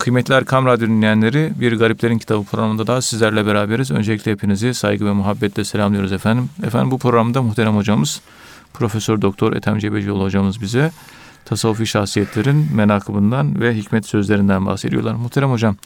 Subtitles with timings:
[0.00, 3.90] Kıymetli Erkam Radyo dinleyenleri bir Gariplerin Kitabı programında da sizlerle beraberiz.
[3.90, 6.50] Öncelikle hepinizi saygı ve muhabbetle selamlıyoruz efendim.
[6.62, 8.20] Efendim bu programda muhterem hocamız
[8.72, 10.90] Profesör Doktor Ethem Cebecioğlu hocamız bize
[11.44, 15.14] tasavvufi şahsiyetlerin menakıbından ve hikmet sözlerinden bahsediyorlar.
[15.14, 15.76] Muhterem hocam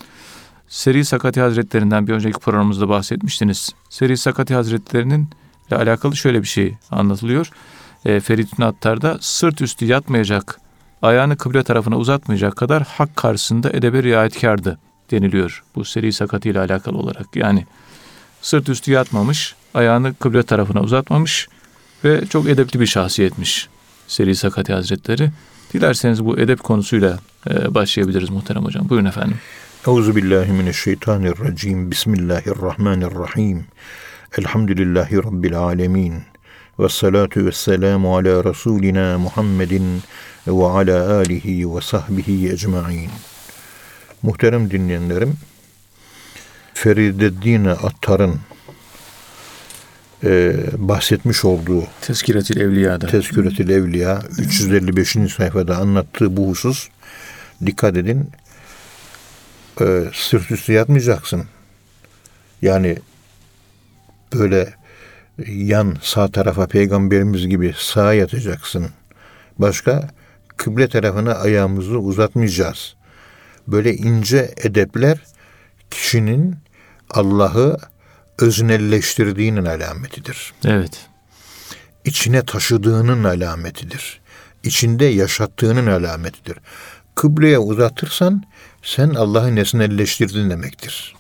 [0.69, 3.71] Seri Sakati Hazretlerinden bir önceki programımızda bahsetmiştiniz.
[3.89, 5.29] Seri Sakati Hazretlerinin
[5.69, 7.51] ile alakalı şöyle bir şey anlatılıyor.
[8.05, 10.64] E, Ferit Attar'da sırt üstü yatmayacak
[11.05, 14.79] ayağını kıble tarafına uzatmayacak kadar hak karşısında edebe riayetkardı
[15.11, 15.65] deniliyor.
[15.75, 17.37] Bu seri sakatı ile alakalı olarak.
[17.37, 17.67] Yani
[18.43, 21.49] sırt üstü yatmamış, ayağını kıble tarafına uzatmamış
[22.05, 23.69] ve çok edepli bir şahsiyetmiş
[24.09, 25.31] Seri Sakati Hazretleri.
[25.75, 27.19] Dilerseniz bu edep konusuyla
[27.51, 28.89] e, başlayabiliriz muhterem hocam.
[28.89, 29.37] Buyurun efendim.
[29.87, 31.91] Euzu billahi mineşşeytanirracim.
[31.91, 33.65] Bismillahirrahmanirrahim.
[34.39, 36.23] Elhamdülillahi rabbil alamin.
[36.79, 40.03] Ve salatu ve selamu ala Resulina Muhammedin
[40.47, 43.11] ve ala alihi ve sahbihi ecmain.
[44.23, 45.37] Muhterem dinleyenlerim,
[46.75, 48.41] Ferideddin Attar'ın
[50.25, 55.17] e, bahsetmiş olduğu Tezkiretül Evliya'da Tezkiretül Evliya 355.
[55.37, 56.89] sayfada anlattığı bu husus
[57.67, 58.31] dikkat edin
[59.81, 61.45] e, sırt üstü yatmayacaksın.
[62.63, 62.99] Yani
[64.35, 64.75] böyle
[65.49, 68.87] yan sağ tarafa peygamberimiz gibi sağa yatacaksın.
[69.59, 70.11] Başka
[70.57, 72.95] kıble tarafına ayağımızı uzatmayacağız.
[73.67, 75.19] Böyle ince edepler
[75.91, 76.57] kişinin
[77.11, 77.79] Allah'ı
[78.39, 80.53] öznelleştirdiğinin alametidir.
[80.65, 81.07] Evet.
[82.05, 84.21] İçine taşıdığının alametidir.
[84.63, 86.57] İçinde yaşattığının alametidir.
[87.15, 88.43] Kıbleye uzatırsan
[88.83, 91.15] sen Allah'ı nesnelleştirdin demektir.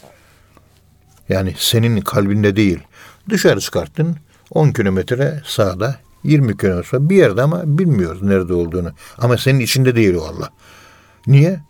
[1.28, 2.78] Yani senin kalbinde değil.
[3.30, 4.16] Dışarı çıkarttın
[4.50, 8.92] 10 kilometre sağda 20 kilometre bir yerde ama bilmiyoruz nerede olduğunu.
[9.18, 10.50] Ama senin içinde değil o Allah.
[11.26, 11.60] Niye?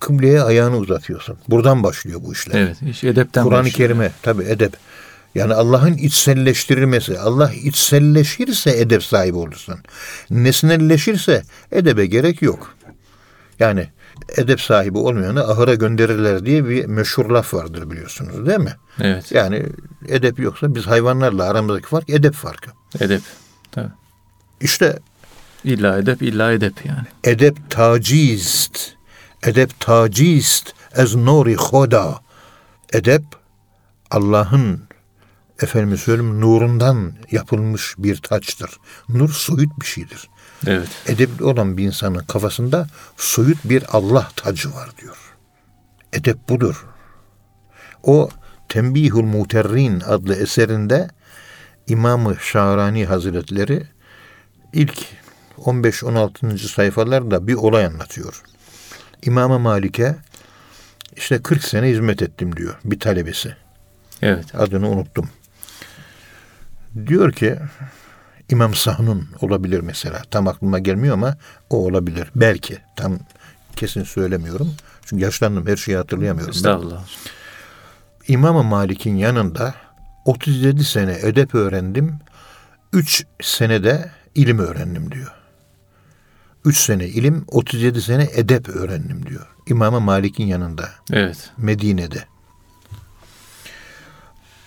[0.00, 1.38] Kıbleye ayağını uzatıyorsun.
[1.48, 2.60] Buradan başlıyor bu işler.
[2.60, 2.82] Evet.
[2.82, 4.72] Iş edepten Kur'an-ı Kerim'e tabi edep.
[5.34, 7.18] Yani Allah'ın içselleştirilmesi.
[7.18, 9.74] Allah içselleşirse edep sahibi olursun.
[10.30, 11.42] Nesnelleşirse
[11.72, 12.74] edebe gerek yok.
[13.58, 13.88] Yani
[14.36, 18.76] edep sahibi olmayanı ahıra gönderirler diye bir meşhur laf vardır biliyorsunuz değil mi?
[19.00, 19.32] Evet.
[19.32, 19.66] Yani
[20.08, 22.70] edep yoksa biz hayvanlarla aramızdaki fark edep farkı.
[23.00, 23.20] Edep.
[23.72, 23.99] Tabii.
[24.60, 24.98] İşte
[25.64, 27.06] illa edep, illa edep yani.
[27.24, 28.92] Edep tacist.
[29.42, 32.20] Edep tacist ez nuri hoda.
[32.92, 33.22] Edep
[34.10, 34.82] Allah'ın
[35.62, 38.70] efendim söyleyeyim nurundan yapılmış bir taçtır.
[39.08, 40.28] Nur soyut bir şeydir.
[40.66, 40.88] Evet.
[41.06, 45.16] Edepli olan bir insanın kafasında soyut bir Allah tacı var diyor.
[46.12, 46.86] Edep budur.
[48.02, 48.30] O
[48.68, 51.08] Tembihul Muterrin adlı eserinde
[51.86, 53.86] İmam-ı Şahrani Hazretleri
[54.72, 54.98] ilk
[55.58, 56.58] 15-16.
[56.58, 58.42] sayfalarda bir olay anlatıyor.
[59.22, 60.16] İmam-ı Malik'e
[61.16, 63.56] işte 40 sene hizmet ettim diyor bir talebesi.
[64.22, 64.54] Evet.
[64.54, 65.28] Adını unuttum.
[67.06, 67.58] Diyor ki
[68.48, 70.22] İmam Sahnun olabilir mesela.
[70.30, 71.36] Tam aklıma gelmiyor ama
[71.70, 72.30] o olabilir.
[72.36, 72.78] Belki.
[72.96, 73.18] Tam
[73.76, 74.74] kesin söylemiyorum.
[75.04, 76.54] Çünkü yaşlandım her şeyi hatırlayamıyorum.
[76.54, 77.04] Estağfurullah.
[78.28, 79.74] İmam Malik'in yanında
[80.24, 82.18] 37 sene edep öğrendim.
[82.92, 85.32] 3 senede ilim öğrendim diyor.
[86.64, 89.46] 3 sene ilim, 37 sene edep öğrendim diyor.
[89.66, 90.88] İmam Malik'in yanında.
[91.12, 91.50] Evet.
[91.56, 92.24] Medine'de.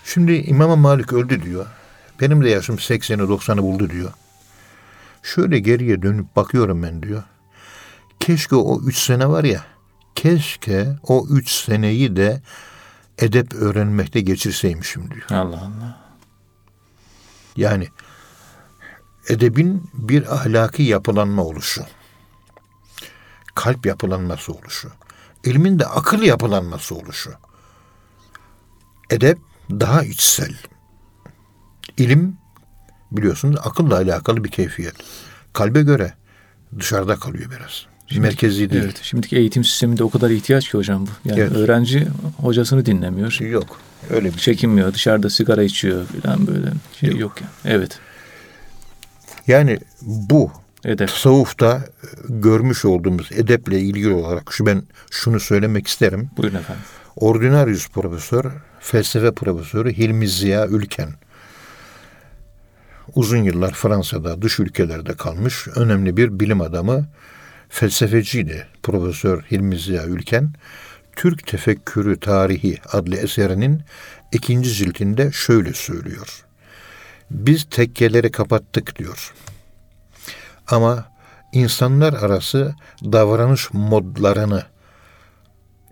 [0.04, 1.66] Şimdi İmam Malik öldü diyor.
[2.20, 4.12] Benim de yaşım 80'i 90'ı buldu diyor.
[5.22, 7.22] Şöyle geriye dönüp bakıyorum ben diyor.
[8.20, 9.64] Keşke o üç sene var ya,
[10.14, 12.42] keşke o üç seneyi de
[13.18, 15.26] edep öğrenmekte geçirseymişim diyor.
[15.30, 16.00] Allah Allah.
[17.56, 17.88] Yani
[19.28, 21.84] edebin bir ahlaki yapılanma oluşu.
[23.54, 24.88] Kalp yapılanması oluşu.
[25.44, 27.32] ilmin de akıl yapılanması oluşu.
[29.10, 29.38] Edep
[29.70, 30.54] daha içsel.
[31.96, 32.36] İlim
[33.12, 34.94] biliyorsunuz akılla alakalı bir keyfiyet.
[35.52, 36.14] Kalbe göre
[36.78, 37.86] dışarıda kalıyor biraz.
[38.06, 38.82] Şimdi, Merkezi değil.
[38.84, 41.10] Evet, şimdiki eğitim sisteminde o kadar ihtiyaç ki hocam bu.
[41.24, 41.52] Yani evet.
[41.52, 43.40] öğrenci hocasını dinlemiyor.
[43.40, 43.78] Yok.
[44.10, 44.94] Öyle bir çekinmiyor.
[44.94, 46.66] Dışarıda sigara içiyor falan böyle
[47.00, 47.76] şey yok, yok yani.
[47.76, 47.98] Evet.
[49.46, 50.52] Yani bu
[50.84, 51.08] edep.
[51.08, 51.84] tasavvufta
[52.28, 56.30] görmüş olduğumuz edeple ilgili olarak şu ben şunu söylemek isterim.
[56.36, 56.82] Buyurun efendim.
[57.16, 58.44] Ordinarius profesör,
[58.80, 61.08] felsefe profesörü Hilmi Ziya Ülken
[63.14, 67.06] uzun yıllar Fransa'da, dış ülkelerde kalmış önemli bir bilim adamı,
[67.68, 70.52] felsefeciydi Profesör Hilmi Ziya Ülken.
[71.16, 73.82] Türk Tefekkürü Tarihi adlı eserinin
[74.32, 76.44] ikinci ciltinde şöyle söylüyor.
[77.34, 79.34] Biz tekkeleri kapattık diyor.
[80.66, 81.08] Ama
[81.52, 84.62] insanlar arası davranış modlarını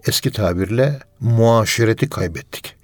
[0.07, 2.77] eski tabirle muaşereti kaybettik.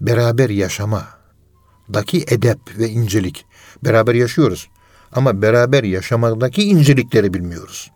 [0.00, 3.44] Beraber yaşamadaki edep ve incelik.
[3.84, 4.68] Beraber yaşıyoruz.
[5.12, 7.90] Ama beraber yaşamadaki incelikleri bilmiyoruz.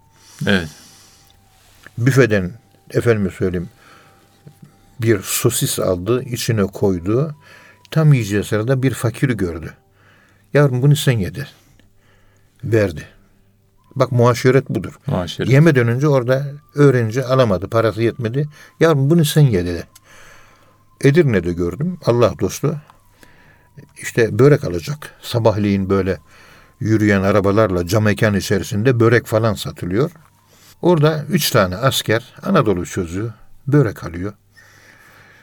[0.46, 0.68] Evet.
[1.98, 2.52] Büfeden
[2.90, 3.68] efendime söyleyeyim
[5.02, 7.36] bir sosis aldı, içine koydu.
[7.90, 9.74] Tam yiyeceği sırada bir fakiri gördü.
[10.55, 11.47] Yavrum bunu sen yedi.
[12.64, 13.05] Verdi.
[13.94, 14.99] Bak muaşeret budur.
[15.06, 15.50] Muaşeret.
[15.50, 17.69] Yemeden önce orada öğrenci alamadı.
[17.69, 18.49] Parası yetmedi.
[18.81, 19.87] Yavrum bunu sen ye dedi.
[21.00, 21.99] Edirne'de gördüm.
[22.06, 22.76] Allah dostu.
[24.02, 25.14] İşte börek alacak.
[25.23, 26.19] Sabahleyin böyle
[26.81, 30.11] yürüyen arabalarla cam mekan içerisinde börek falan satılıyor.
[30.82, 33.32] Orada üç tane asker Anadolu çocuğu
[33.67, 34.32] börek alıyor.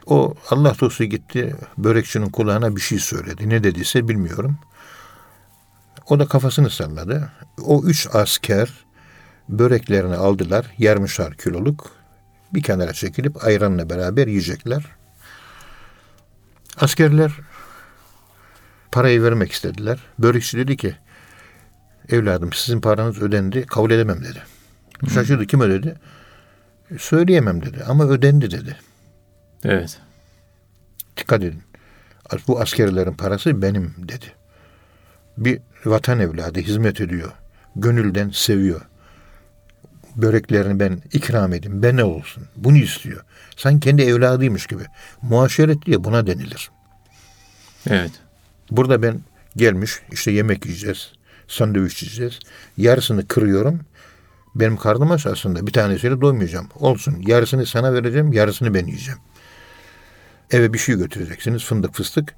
[0.05, 3.49] O Allah dostu gitti börekçinin kulağına bir şey söyledi.
[3.49, 4.57] Ne dediyse bilmiyorum.
[6.09, 7.31] O da kafasını salladı.
[7.63, 8.69] O üç asker
[9.49, 10.65] böreklerini aldılar.
[10.77, 11.91] Yarmışar kiloluk.
[12.53, 14.85] Bir kenara çekilip ayranla beraber yiyecekler.
[16.77, 17.31] Askerler
[18.91, 19.99] parayı vermek istediler.
[20.19, 20.95] Börekçi dedi ki
[22.09, 24.43] evladım sizin paranız ödendi kabul edemem dedi.
[25.13, 25.95] Şaşırdı kim ödedi?
[26.99, 28.77] Söyleyemem dedi ama ödendi dedi.
[29.63, 29.99] Evet.
[31.17, 31.63] Dikkat edin.
[32.47, 34.36] Bu askerlerin parası benim dedi.
[35.37, 37.31] Bir vatan evladı hizmet ediyor.
[37.75, 38.81] Gönülden seviyor.
[40.15, 41.83] Böreklerini ben ikram edeyim.
[41.83, 42.43] Ben ne olsun?
[42.55, 43.23] Bunu istiyor.
[43.57, 44.83] Sen kendi evladıymış gibi.
[45.21, 46.71] Muaşeret diye buna denilir.
[47.89, 48.11] Evet.
[48.71, 49.21] Burada ben
[49.55, 51.11] gelmiş işte yemek yiyeceğiz.
[51.47, 52.39] Sandviç yiyeceğiz.
[52.77, 53.79] Yarısını kırıyorum.
[54.55, 55.67] Benim karnım aç aslında.
[55.67, 56.69] Bir tanesiyle doymayacağım.
[56.75, 57.23] Olsun.
[57.27, 58.33] Yarısını sana vereceğim.
[58.33, 59.19] Yarısını ben yiyeceğim.
[60.51, 61.65] Eve bir şey götüreceksiniz.
[61.65, 62.35] Fındık fıstık.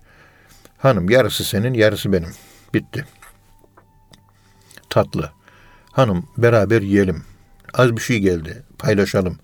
[0.78, 2.30] Hanım yarısı senin yarısı benim.
[2.74, 3.06] Bitti.
[4.90, 5.32] Tatlı.
[5.92, 7.24] Hanım beraber yiyelim.
[7.74, 8.64] Az bir şey geldi.
[8.78, 9.40] Paylaşalım.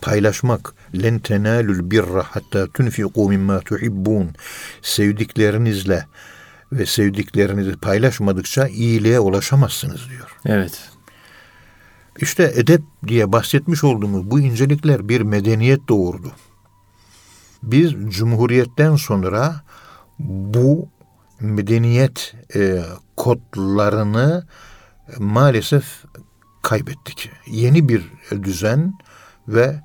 [0.00, 0.74] Paylaşmak.
[1.02, 4.30] Len tenalul birra hatta tunfiqu mimma tuhibbun.
[4.82, 6.06] Sevdiklerinizle
[6.72, 10.36] ve sevdiklerinizi paylaşmadıkça iyiliğe ulaşamazsınız diyor.
[10.46, 10.90] Evet.
[12.18, 16.32] İşte edep diye bahsetmiş olduğumuz bu incelikler bir medeniyet doğurdu.
[17.62, 19.62] Biz Cumhuriyet'ten sonra
[20.18, 20.88] bu
[21.40, 22.82] medeniyet e,
[23.16, 24.46] kodlarını
[25.18, 25.84] maalesef
[26.62, 27.30] kaybettik.
[27.46, 28.02] Yeni bir
[28.42, 28.94] düzen
[29.48, 29.80] ve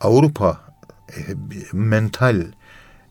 [0.00, 0.60] Avrupa
[1.08, 1.20] e,
[1.72, 2.44] mental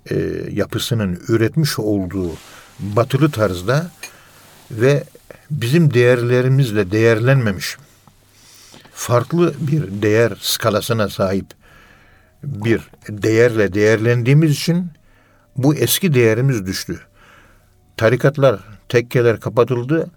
[0.09, 0.15] e,
[0.51, 2.31] yapısının üretmiş olduğu
[2.79, 3.91] batılı tarzda
[4.71, 5.03] ve
[5.51, 7.77] bizim değerlerimizle değerlenmemiş
[8.93, 11.45] farklı bir değer skalasına sahip
[12.43, 14.91] bir değerle değerlendiğimiz için
[15.57, 16.99] bu eski değerimiz düştü.
[17.97, 18.59] Tarikatlar,
[18.89, 20.09] tekkeler kapatıldı.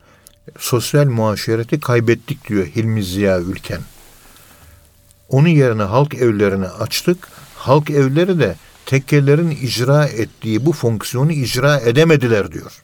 [0.58, 3.80] Sosyal muaşereti kaybettik diyor Hilmi Ziya Ülken.
[5.28, 7.28] Onun yerine halk evlerini açtık.
[7.56, 8.56] Halk evleri de
[8.86, 12.82] tekkelerin icra ettiği bu fonksiyonu icra edemediler diyor.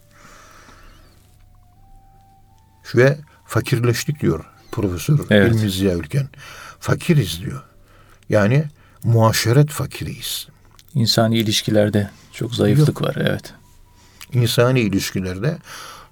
[2.94, 5.54] Ve fakirleştik diyor Profesör Evet.
[5.54, 6.28] Hilmi Ziya Ülken.
[6.80, 7.62] Fakiriz diyor.
[8.28, 8.64] Yani
[9.04, 10.48] muaşeret fakiriyiz.
[10.94, 13.16] İnsani ilişkilerde çok zayıflık var.
[13.20, 13.54] Evet.
[14.32, 15.58] İnsani ilişkilerde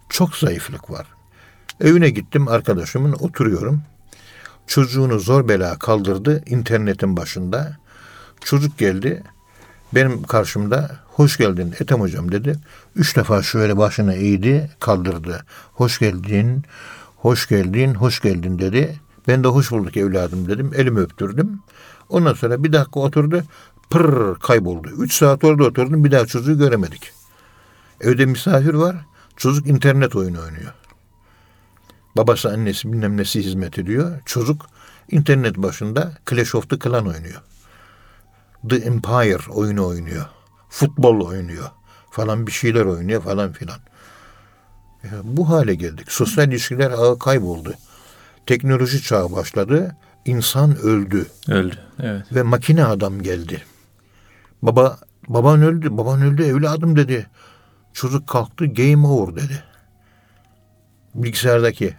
[0.09, 1.07] çok zayıflık var.
[1.81, 3.83] Evine gittim arkadaşımın oturuyorum.
[4.67, 7.77] Çocuğunu zor bela kaldırdı internetin başında.
[8.45, 9.23] Çocuk geldi
[9.95, 12.59] benim karşımda hoş geldin Ethem hocam dedi.
[12.97, 15.45] Üç defa şöyle başını eğdi kaldırdı.
[15.73, 16.63] Hoş geldin,
[17.17, 19.01] hoş geldin, hoş geldin dedi.
[19.29, 20.71] Ben de hoş bulduk evladım dedim.
[20.77, 21.61] Elimi öptürdüm.
[22.09, 23.43] Ondan sonra bir dakika oturdu.
[23.91, 24.89] Pırr kayboldu.
[24.99, 26.05] Üç saat orada oturdum.
[26.05, 27.13] Bir daha çocuğu göremedik.
[28.05, 28.97] Evde misafir var.
[29.37, 30.75] Çocuk internet oyunu oynuyor.
[32.17, 34.21] Babası annesi bilmem nesi hizmet ediyor.
[34.25, 34.67] Çocuk
[35.11, 37.43] internet başında Clash of the Clan oynuyor.
[38.69, 40.27] The Empire oyunu oynuyor.
[40.69, 41.71] Futbol oynuyor.
[42.11, 43.79] Falan bir şeyler oynuyor falan filan.
[45.05, 46.13] Ya bu hale geldik.
[46.13, 47.75] Sosyal ilişkiler ağı kayboldu.
[48.47, 49.97] Teknoloji çağı başladı.
[50.25, 51.79] İnsan öldü Öldü.
[52.03, 52.33] Evet.
[52.33, 53.63] ve makine adam geldi.
[54.63, 57.27] Baba baban öldü, baban öldü evladım dedi.
[57.95, 59.63] Çocuk kalktı game over dedi.
[61.15, 61.95] Bilgisayardaki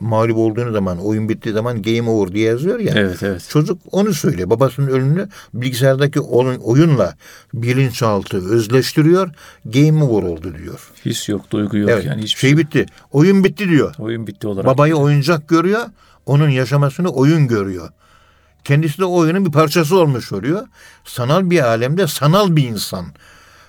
[0.00, 2.92] mağlup olduğunu zaman, oyun bittiği zaman game over diye yazıyor ya.
[2.96, 3.46] Evet, evet.
[3.48, 4.50] Çocuk onu söylüyor.
[4.50, 7.14] Babasının ölümünü bilgisayardaki oyun, oyunla
[7.54, 9.30] bilinçaltı özleştiriyor.
[9.64, 10.90] Game over oldu diyor.
[11.04, 12.04] His yok, duygu yok evet.
[12.04, 12.86] yani hiçbir şey bitti.
[13.12, 13.94] Oyun bitti diyor.
[13.98, 14.66] Oyun bitti olarak.
[14.66, 15.84] Babayı oyuncak görüyor.
[16.26, 17.88] Onun yaşamasını oyun görüyor.
[18.64, 20.66] Kendisi de oyunun bir parçası olmuş oluyor.
[21.04, 23.06] Sanal bir alemde sanal bir insan.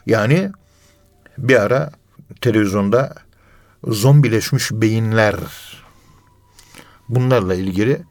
[0.05, 0.51] Yani
[1.37, 1.91] bir ara
[2.41, 3.15] televizyonda
[3.83, 5.35] zombileşmiş beyinler
[7.09, 8.01] bunlarla ilgili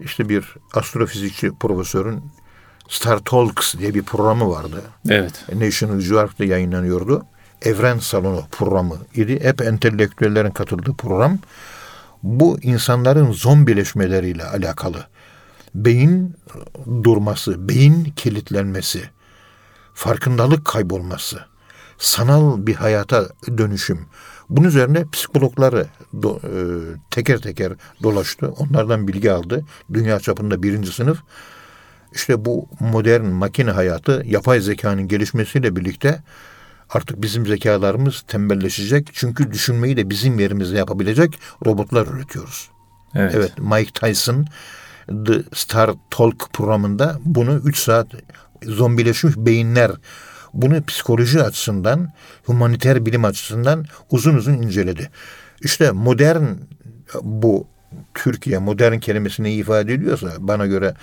[0.00, 2.22] işte bir astrofizikçi profesörün
[2.88, 4.82] Star Talks diye bir programı vardı.
[5.08, 5.44] Evet.
[5.54, 7.26] National Geographic'te yayınlanıyordu.
[7.62, 9.40] Evren Salonu programı idi.
[9.42, 11.38] Hep entelektüellerin katıldığı program.
[12.22, 15.06] Bu insanların zombileşmeleriyle alakalı.
[15.74, 16.36] Beyin
[17.02, 19.10] durması, beyin kilitlenmesi,
[19.94, 21.40] farkındalık kaybolması,
[22.00, 23.28] sanal bir hayata
[23.58, 24.06] dönüşüm.
[24.50, 25.86] Bunun üzerine psikologları
[26.22, 26.52] do, e,
[27.10, 28.48] teker teker dolaştı.
[28.48, 29.64] Onlardan bilgi aldı.
[29.92, 31.18] Dünya çapında birinci sınıf.
[32.12, 36.22] İşte bu modern makine hayatı yapay zekanın gelişmesiyle birlikte
[36.90, 39.08] artık bizim zekalarımız tembelleşecek.
[39.12, 42.70] Çünkü düşünmeyi de bizim yerimizde yapabilecek robotlar üretiyoruz.
[43.14, 43.34] Evet.
[43.36, 44.46] Evet Mike Tyson
[45.26, 48.06] The Star Talk programında bunu 3 saat
[48.62, 49.90] zombileşmiş beyinler
[50.54, 52.12] bunu psikoloji açısından,
[52.44, 55.10] humaniter bilim açısından uzun uzun inceledi.
[55.60, 56.44] İşte modern
[57.22, 57.66] bu
[58.14, 60.94] Türkiye modern kelimesini ifade ediyorsa bana göre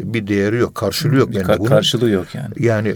[0.00, 1.28] bir değeri yok, karşılığı yok.
[1.28, 1.68] Bende kar- bunun.
[1.68, 2.54] karşılığı yok yani.
[2.58, 2.94] Yani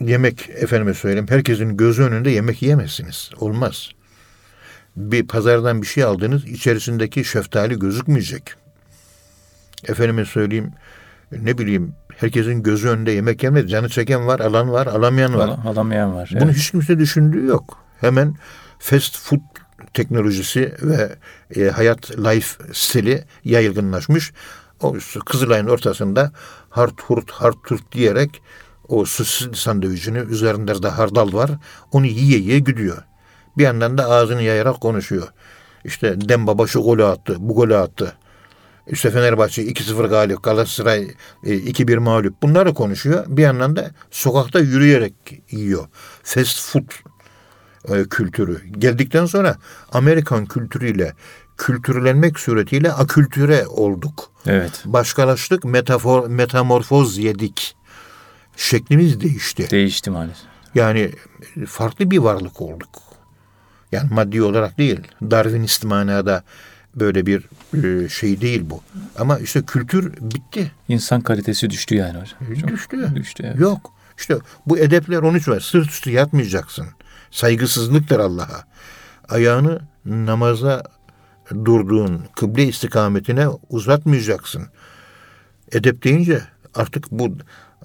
[0.00, 3.30] yemek efendime söyleyeyim herkesin gözü önünde yemek yiyemezsiniz.
[3.40, 3.90] Olmaz.
[4.96, 8.54] Bir pazardan bir şey aldınız içerisindeki şeftali gözükmeyecek.
[9.88, 10.72] Efendime söyleyeyim
[11.32, 13.70] ne bileyim herkesin gözü önünde yemek yemez.
[13.70, 15.48] Canı çeken var, alan var, alamayan var.
[15.48, 16.30] Al- alamayan var.
[16.34, 16.56] Bunu Evet.
[16.56, 17.78] hiç kimse düşündüğü yok.
[18.00, 18.34] Hemen
[18.78, 19.40] fast food
[19.94, 21.16] teknolojisi ve
[21.56, 24.32] e, hayat life stili yaygınlaşmış.
[24.80, 26.32] O Kızılay'ın ortasında
[26.70, 28.42] hart hurt hart hurt diyerek
[28.88, 31.50] o sosis sandviçini üzerinde de hardal var.
[31.92, 33.02] Onu yiye yiye gidiyor.
[33.58, 35.28] Bir yandan da ağzını yayarak konuşuyor.
[35.84, 38.12] İşte Dembaba şu golü attı, bu golü attı.
[38.86, 41.02] İşte Fenerbahçe 2-0 galip, Galatasaray
[41.44, 42.42] e, 2-1 mağlup.
[42.42, 43.24] Bunları konuşuyor.
[43.28, 45.14] Bir yandan da sokakta yürüyerek
[45.50, 45.86] yiyor.
[46.22, 46.90] Fast food
[47.88, 48.60] e, kültürü.
[48.78, 49.56] Geldikten sonra
[49.92, 51.14] Amerikan kültürüyle
[51.56, 54.30] kültürlenmek suretiyle akültüre olduk.
[54.46, 54.82] Evet.
[54.84, 57.76] Başkalaştık, metafor, metamorfoz yedik.
[58.56, 59.70] Şeklimiz değişti.
[59.70, 60.44] Değişti maalesef.
[60.74, 61.10] Yani
[61.66, 63.02] farklı bir varlık olduk.
[63.92, 65.00] Yani maddi olarak değil.
[65.30, 66.44] Darwinist manada
[66.96, 67.48] böyle bir
[67.84, 68.82] e, şey değil bu.
[69.18, 70.72] Ama işte kültür bitti.
[70.88, 72.54] İnsan kalitesi düştü yani hocam.
[72.60, 73.12] Çok Düştü.
[73.14, 73.60] Düştü evet.
[73.60, 73.92] Yok.
[74.18, 75.60] İşte bu edepler 13 var.
[75.60, 76.86] Sırt üstü yatmayacaksın.
[77.30, 78.64] Saygısızlıktır Allah'a.
[79.28, 80.82] Ayağını namaza
[81.64, 84.66] durduğun kıble istikametine uzatmayacaksın.
[85.72, 86.42] Edep deyince
[86.74, 87.36] artık bu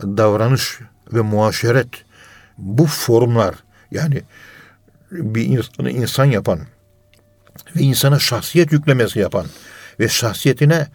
[0.01, 0.79] davranış
[1.13, 1.87] ve muaşeret
[2.57, 3.55] bu formlar
[3.91, 4.21] yani
[5.11, 6.59] bir insanı insan yapan
[7.75, 9.45] ve insana şahsiyet yüklemesi yapan
[9.99, 10.87] ve şahsiyetine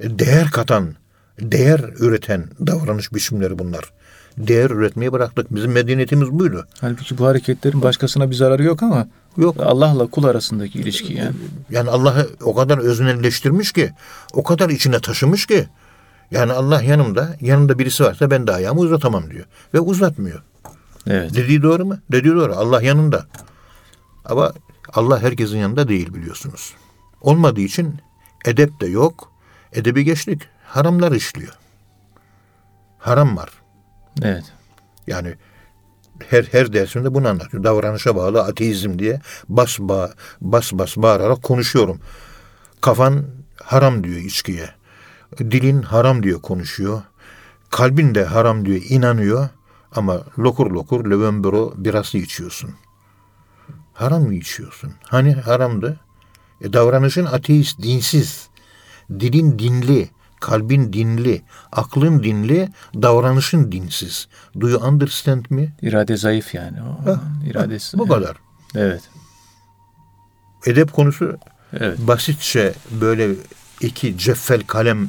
[0.00, 0.94] değer katan,
[1.40, 3.92] değer üreten davranış biçimleri bunlar.
[4.38, 5.54] Değer üretmeyi bıraktık.
[5.54, 6.66] Bizim medeniyetimiz buydu.
[6.80, 9.56] Halbuki bu hareketlerin başkasına bir zararı yok ama Yok.
[9.60, 11.36] Allah'la kul arasındaki ilişki yani.
[11.70, 13.92] Yani Allah'ı o kadar öznelleştirmiş ki,
[14.32, 15.68] o kadar içine taşımış ki.
[16.30, 19.44] Yani Allah yanımda, yanımda birisi varsa ben de ayağımı uzatamam diyor.
[19.74, 20.42] Ve uzatmıyor.
[21.06, 21.34] Evet.
[21.34, 21.98] Dediği doğru mu?
[22.12, 22.54] Dediği doğru.
[22.56, 23.26] Allah yanında.
[24.24, 24.52] Ama
[24.94, 26.74] Allah herkesin yanında değil biliyorsunuz.
[27.20, 28.00] Olmadığı için
[28.44, 29.32] edep de yok.
[29.72, 30.42] Edebi geçtik.
[30.64, 31.58] Haramlar işliyor.
[32.98, 33.50] Haram var.
[34.22, 34.44] Evet.
[35.06, 35.34] Yani
[36.28, 37.64] her her dersinde bunu anlatıyor.
[37.64, 42.00] Davranışa bağlı ateizm diye bas ba bas bas bağırarak konuşuyorum.
[42.80, 43.24] Kafan
[43.62, 44.70] haram diyor içkiye.
[45.38, 47.02] Dilin haram diyor konuşuyor.
[47.70, 49.48] Kalbin de haram diyor inanıyor.
[49.94, 52.70] Ama lokur lokur lövenbero birası içiyorsun.
[53.94, 54.92] Haram mı içiyorsun?
[55.08, 55.96] Hani haramdı?
[56.60, 58.48] E, davranışın ateist, dinsiz.
[59.20, 60.08] Dilin dinli,
[60.40, 64.28] kalbin dinli, aklın dinli, davranışın dinsiz.
[64.60, 65.72] Do you understand me?
[65.82, 66.78] İrade zayıf yani.
[66.82, 67.16] O
[67.50, 67.98] iradesi.
[67.98, 68.36] Bu kadar.
[68.74, 69.02] Evet.
[70.66, 71.38] Edep konusu
[71.80, 71.98] Evet.
[71.98, 73.28] basitçe böyle
[73.80, 75.08] iki ceffel kalem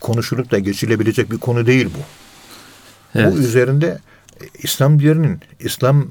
[0.00, 2.02] konuşulup da geçilebilecek bir konu değil bu.
[3.18, 3.32] Evet.
[3.32, 3.98] Bu üzerinde
[4.40, 6.08] e, İslam dininin, İslam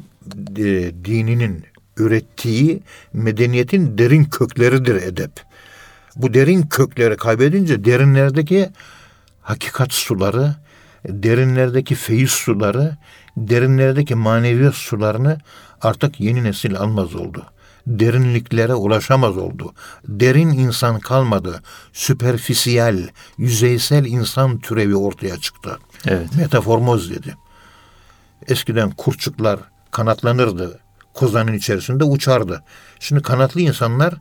[0.58, 0.64] e,
[1.06, 1.66] dininin
[2.02, 5.32] ürettiği medeniyetin derin kökleridir edep.
[6.16, 8.70] Bu derin kökleri kaybedince derinlerdeki
[9.42, 10.56] hakikat suları,
[11.08, 12.98] derinlerdeki feyiz suları,
[13.38, 15.38] derinlerdeki maneviyat sularını
[15.82, 17.46] artık yeni nesil almaz oldu.
[17.88, 19.74] Derinliklere ulaşamaz oldu.
[20.08, 21.64] Derin insan kalmadı.
[21.94, 25.80] Süperfisiyel, yüzeysel insan türevi ortaya çıktı.
[26.08, 26.36] Evet.
[26.38, 27.36] Metaformoz dedi.
[28.48, 29.60] Eskiden kurçuklar
[29.92, 30.80] kanatlanırdı.
[31.14, 32.64] Kozanın içerisinde uçardı.
[33.00, 34.14] Şimdi kanatlı insanlar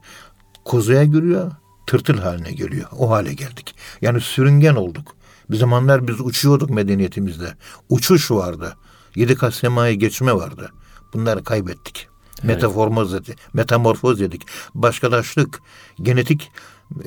[0.64, 1.52] kozaya giriyor,
[1.86, 2.88] tırtıl haline geliyor.
[2.98, 3.74] O hale geldik.
[4.02, 5.16] Yani sürüngen olduk.
[5.50, 7.54] Bir zamanlar biz uçuyorduk medeniyetimizde.
[7.88, 8.76] Uçuş vardı.
[9.14, 10.72] Yedi kat semayı geçme vardı.
[11.14, 12.08] Bunları kaybettik.
[12.42, 13.38] Metaformoz dedik.
[13.52, 14.46] Metamorfoz dedik.
[14.74, 15.60] Başkalaştık.
[16.02, 16.50] Genetik,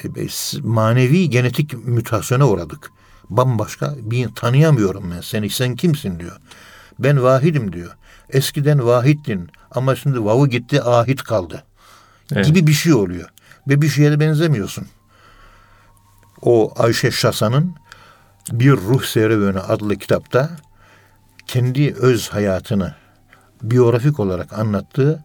[0.04, 0.28] e,
[0.63, 2.92] manevi genetik mütasyona uğradık.
[3.30, 5.50] bambaşka bir tanıyamıyorum ben seni.
[5.50, 6.38] Sen kimsin diyor.
[7.00, 7.92] Ben vahidim diyor.
[8.34, 11.63] Eskiden vahittin ama şimdi vavu gitti ahit kaldı.
[12.34, 12.46] Evet.
[12.46, 13.30] Gibi bir şey oluyor.
[13.68, 14.88] Ve bir şeye de benzemiyorsun.
[16.42, 17.75] O Ayşe Şasan'ın
[18.52, 20.50] Bir Ruh Serüveni adlı kitapta
[21.48, 22.96] kendi öz hayatını
[23.62, 25.24] biyografik olarak anlattığı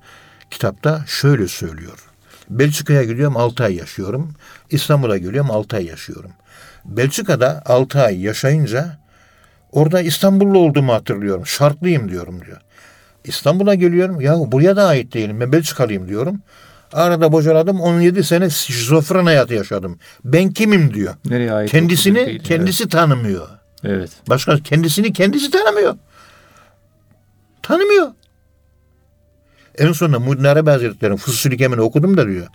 [0.51, 2.09] kitapta şöyle söylüyor.
[2.51, 4.35] Belçika'ya gidiyorum 6 ay yaşıyorum.
[4.71, 6.31] İstanbul'a geliyorum 6 ay yaşıyorum.
[6.85, 8.99] Belçika'da 6 ay yaşayınca
[9.73, 11.47] orada İstanbullu olduğumu hatırlıyorum.
[11.47, 12.61] Şartlıyım diyorum diyor.
[13.25, 14.21] İstanbul'a geliyorum.
[14.21, 15.41] Ya buraya da ait değilim.
[15.41, 16.41] Ben Belçikalıyım diyorum.
[16.93, 17.81] Arada bocaladım.
[17.81, 19.99] 17 sene şizofren hayatı yaşadım.
[20.25, 21.15] Ben kimim diyor.
[21.25, 23.49] Nereye ait Kendisini değil, kendisi tanımıyor.
[23.85, 24.11] Evet.
[24.29, 25.97] Başka kendisini kendisi tanımıyor.
[27.63, 28.07] Tanımıyor.
[29.79, 32.47] En sonunda Muhyiddin Arabi Hazretleri'nin Fususül Hikemini okudum da diyor.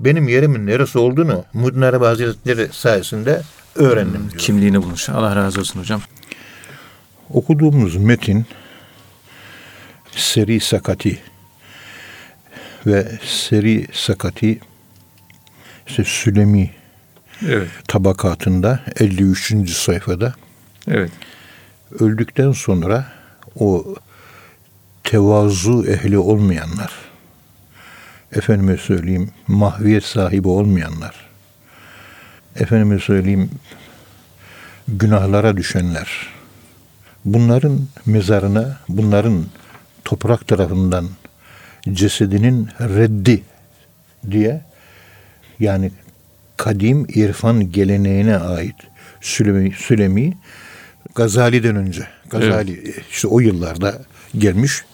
[0.00, 3.42] Benim yerimin neresi olduğunu Muhyiddin Arabi Hazretleri sayesinde
[3.74, 4.38] öğrendim diyor.
[4.38, 5.08] Kimliğini bulmuş.
[5.08, 6.00] Allah razı olsun hocam.
[7.30, 8.46] Okuduğumuz metin
[10.16, 11.18] Seri Sakati
[12.86, 14.60] ve Seri Sakati
[15.86, 16.70] işte Sülemi
[17.48, 17.68] Evet.
[17.88, 19.70] tabakatında 53.
[19.70, 20.34] sayfada
[20.88, 21.10] Evet.
[22.00, 23.06] öldükten sonra
[23.58, 23.94] o
[25.04, 26.92] tevazu ehli olmayanlar,
[28.32, 31.14] efendime söyleyeyim mahviyet sahibi olmayanlar,
[32.56, 33.50] efendime söyleyeyim
[34.88, 36.28] günahlara düşenler,
[37.24, 39.44] bunların mezarına, bunların
[40.10, 41.08] toprak tarafından
[41.92, 43.42] cesedinin reddi
[44.30, 44.60] diye
[45.60, 45.92] yani
[46.56, 48.74] kadim irfan geleneğine ait
[49.20, 50.38] Sülemi, Sülemi
[51.14, 52.08] Gazali'den önce.
[52.30, 54.02] Gazali işte o yıllarda
[54.38, 54.84] gelmiş.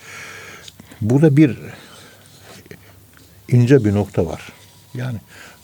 [1.01, 1.59] Burada bir
[3.49, 4.53] ince bir nokta var.
[4.95, 5.19] Yani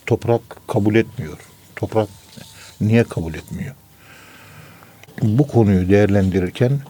[0.06, 1.38] toprak kabul etmiyor.
[1.76, 2.08] Toprak
[2.80, 3.74] niye kabul etmiyor?
[5.22, 6.80] Bu konuyu değerlendirirken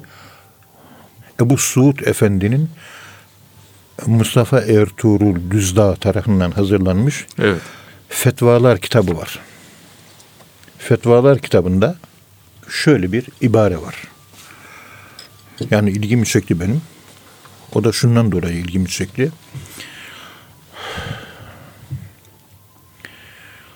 [1.40, 2.70] Ebu Suud Efendi'nin
[4.06, 7.60] Mustafa Ertuğrul Düzdağ tarafından hazırlanmış Evet.
[8.08, 9.38] Fetvalar kitabı var.
[10.78, 11.96] Fetvalar kitabında
[12.68, 14.02] şöyle bir ibare var.
[15.70, 16.82] Yani ilgimi çekti benim.
[17.74, 19.32] O da şundan dolayı ilgimi çekti.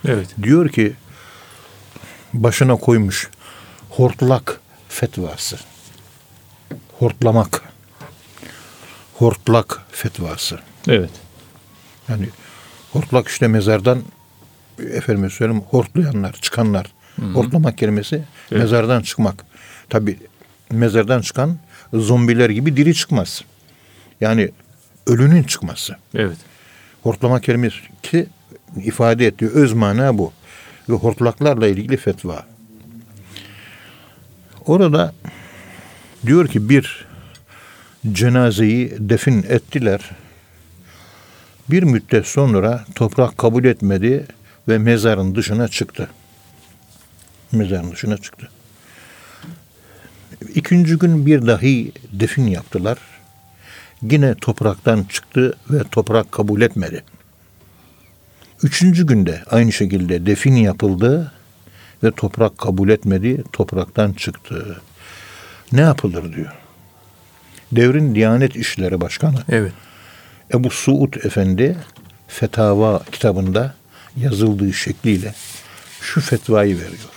[0.09, 0.29] Evet.
[0.43, 0.93] Diyor ki
[2.35, 3.31] başına koymuş
[3.91, 5.59] hortlak fetvası.
[6.99, 7.63] Hortlamak.
[9.15, 10.59] Hortlak fetvası.
[10.89, 11.11] Evet.
[12.09, 12.29] Yani
[12.93, 14.03] hortlak işte mezardan
[14.79, 16.93] efendim söyleyeyim hortlayanlar, çıkanlar.
[17.35, 18.63] Hortlamak kelimesi Evet.
[18.63, 19.45] mezardan çıkmak.
[19.89, 20.19] Tabi
[20.71, 21.59] mezardan çıkan
[21.93, 23.43] zombiler gibi diri çıkmaz.
[24.21, 24.51] Yani
[25.07, 25.97] ölünün çıkması.
[26.15, 26.37] Evet.
[27.03, 28.27] Hortlama kelimesi ki
[28.85, 30.33] ifade ettiği öz mana bu.
[30.89, 32.47] Ve hortlaklarla ilgili fetva.
[34.67, 35.15] Orada
[36.27, 37.07] diyor ki bir
[38.13, 40.11] cenazeyi defin ettiler.
[41.71, 44.27] Bir müddet sonra toprak kabul etmedi
[44.69, 46.09] ve mezarın dışına çıktı.
[47.53, 48.51] Mezarın dışına çıktı.
[50.55, 52.99] İkinci gün bir dahi defin yaptılar.
[54.03, 57.05] Yine topraktan çıktı ve toprak kabul etmedi.
[58.63, 61.33] Üçüncü günde aynı şekilde defin yapıldı
[62.03, 64.81] ve toprak kabul etmedi, topraktan çıktı.
[65.73, 66.53] Ne yapılır diyor.
[67.73, 69.73] Devrin Diyanet İşleri Başkanı Evet.
[70.55, 71.77] Ebu Suud Efendi
[72.29, 73.75] Fetava kitabında
[74.17, 75.35] yazıldığı şekliyle
[76.01, 77.11] şu fetvayı veriyor.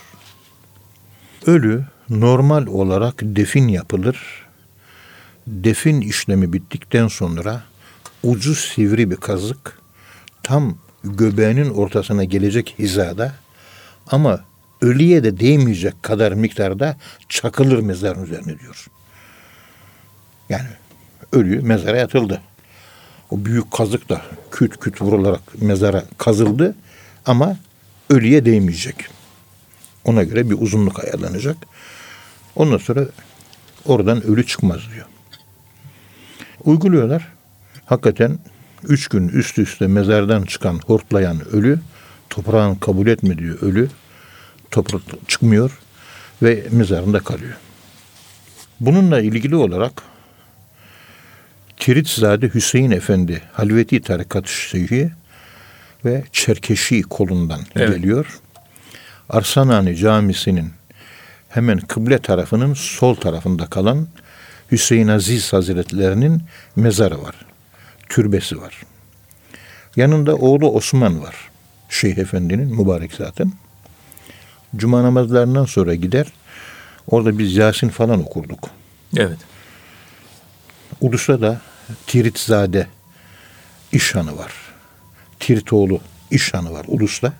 [1.46, 4.46] Ölü normal olarak defin yapılır.
[5.46, 7.62] Defin işlemi bittikten sonra
[8.22, 9.78] ucu sivri bir kazık
[10.42, 13.34] tam göbeğinin ortasına gelecek hizada
[14.06, 14.44] ama
[14.80, 16.96] ölüye de değmeyecek kadar miktarda
[17.28, 18.86] çakılır mezarın üzerine diyor.
[20.48, 20.68] Yani
[21.32, 22.40] ölü mezara yatıldı.
[23.30, 26.74] O büyük kazık da küt küt vurularak mezara kazıldı
[27.26, 27.56] ama
[28.10, 28.96] ölüye değmeyecek.
[30.04, 31.56] Ona göre bir uzunluk ayarlanacak.
[32.56, 33.06] Ondan sonra
[33.86, 35.06] oradan ölü çıkmaz diyor.
[36.64, 37.28] Uyguluyorlar.
[37.86, 38.38] Hakikaten
[38.84, 41.80] üç gün üst üste mezardan çıkan hortlayan ölü,
[42.30, 43.88] toprağın kabul etmediği ölü
[44.70, 45.78] toprak çıkmıyor
[46.42, 47.56] ve mezarında kalıyor.
[48.80, 49.92] Bununla ilgili olarak
[51.76, 55.10] Kiritzade Hüseyin Efendi Halveti Tarikat Şeyhi
[56.04, 57.96] ve Çerkeşi kolundan Evet.
[57.96, 58.40] geliyor.
[59.28, 60.70] Arsanani Camisi'nin
[61.48, 64.08] hemen kıble tarafının sol tarafında kalan
[64.72, 66.42] Hüseyin Aziz Hazretlerinin
[66.76, 67.34] mezarı var.
[68.08, 68.82] Türbesi var.
[69.96, 71.34] Yanında oğlu Osman var.
[71.88, 73.52] Şeyh Efendi'nin mübarek zaten.
[74.76, 76.26] Cuma namazlarından sonra gider
[77.10, 78.70] Orada biz Yasin falan okurduk.
[79.16, 79.38] Evet.
[81.00, 81.60] Ulus'ta da
[82.06, 82.86] Tiritzade
[83.92, 84.52] İşhanı var.
[85.40, 87.32] Tiritoğlu İşhanı var Ulus'ta.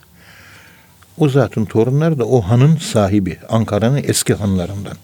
[1.18, 3.38] O zatın torunları da o hanın sahibi.
[3.48, 4.96] Ankara'nın eski hanlarından.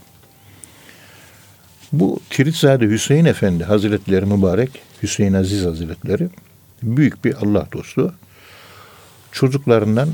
[1.92, 4.70] Bu Tiritzade Hüseyin Efendi Hazretleri Mübarek,
[5.02, 6.28] Hüseyin Aziz Hazretleri
[6.82, 8.14] büyük bir Allah dostu.
[9.32, 10.08] Çocuklarından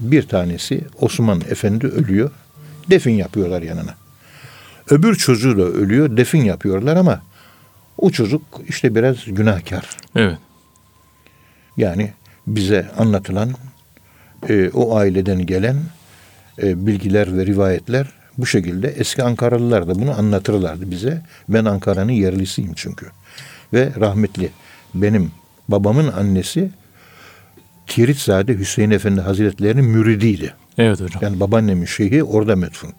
[0.00, 2.30] bir tanesi Osman Efendi ölüyor.
[2.90, 3.94] Defin yapıyorlar yanına.
[4.90, 6.16] Öbür çocuğu da ölüyor.
[6.16, 7.22] Defin yapıyorlar ama
[7.98, 9.90] o çocuk işte biraz günahkar.
[10.16, 10.38] Evet.
[11.76, 12.12] Yani
[12.46, 13.50] bize anlatılan
[14.48, 15.76] e, o aileden gelen
[16.62, 18.06] e, bilgiler ve rivayetler
[18.38, 21.22] bu şekilde eski Ankaralılar da bunu anlatırlardı bize.
[21.48, 23.06] Ben Ankara'nın yerlisiyim çünkü.
[23.72, 24.50] Ve rahmetli
[24.94, 25.30] benim
[25.68, 26.70] babamın annesi
[27.86, 30.54] Tiritzade Hüseyin Efendi Hazretleri'nin müridiydi.
[30.78, 31.22] Evet hocam.
[31.22, 32.92] Yani babaannemin şeyhi orada metfun.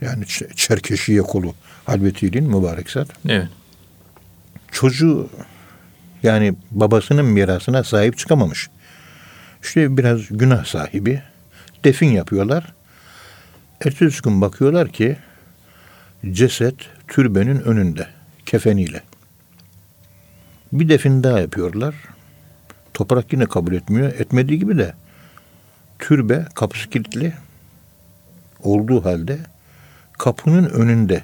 [0.00, 0.24] Yani
[0.56, 3.08] Çerkeşiye kolu Halveti'nin mübarek zat.
[3.28, 3.48] Evet.
[4.72, 5.28] Çocuğu
[6.22, 8.68] yani babasının mirasına sahip çıkamamış.
[9.62, 11.22] İşte biraz günah sahibi.
[11.84, 12.74] Defin yapıyorlar.
[13.84, 15.16] Ertesi gün bakıyorlar ki
[16.30, 16.74] ceset
[17.08, 18.06] türbenin önünde
[18.46, 19.02] kefeniyle.
[20.72, 21.94] Bir defin daha yapıyorlar.
[22.98, 24.08] Toprak yine kabul etmiyor.
[24.08, 24.94] Etmediği gibi de
[25.98, 27.32] türbe kapısı kilitli
[28.62, 29.38] olduğu halde
[30.12, 31.22] kapının önünde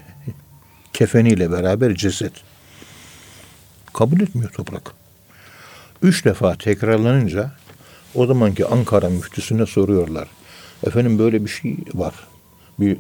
[0.93, 2.33] kefeniyle beraber ceset.
[3.93, 4.93] Kabul etmiyor toprak.
[6.03, 7.51] Üç defa tekrarlanınca
[8.15, 10.29] o zamanki Ankara müftüsüne soruyorlar.
[10.87, 12.15] Efendim böyle bir şey var.
[12.81, 12.99] Bir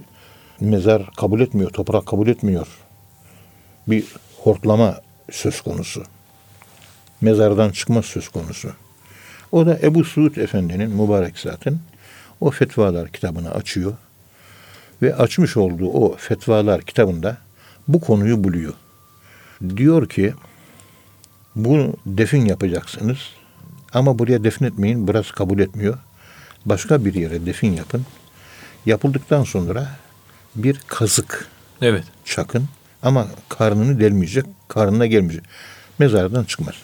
[0.60, 2.68] mezar kabul etmiyor, toprak kabul etmiyor.
[3.88, 4.04] Bir
[4.36, 6.04] hortlama söz konusu.
[7.24, 8.72] Mezardan çıkma söz konusu.
[9.52, 11.80] O da Ebu Suud Efendi'nin mübarek zatın
[12.40, 13.92] o fetvalar kitabını açıyor
[15.02, 17.36] ve açmış olduğu o fetvalar kitabında
[17.88, 18.72] bu konuyu buluyor.
[19.76, 20.34] Diyor ki
[21.56, 23.18] bunu defin yapacaksınız
[23.92, 25.98] ama buraya defnetmeyin burası kabul etmiyor.
[26.66, 28.06] Başka bir yere defin yapın.
[28.86, 29.88] Yapıldıktan sonra
[30.54, 31.48] bir kazık
[31.82, 32.04] Evet.
[32.24, 32.64] çakın
[33.02, 35.44] ama karnını delmeyecek, karnına gelmeyecek.
[35.98, 36.74] Mezardan çıkmaz.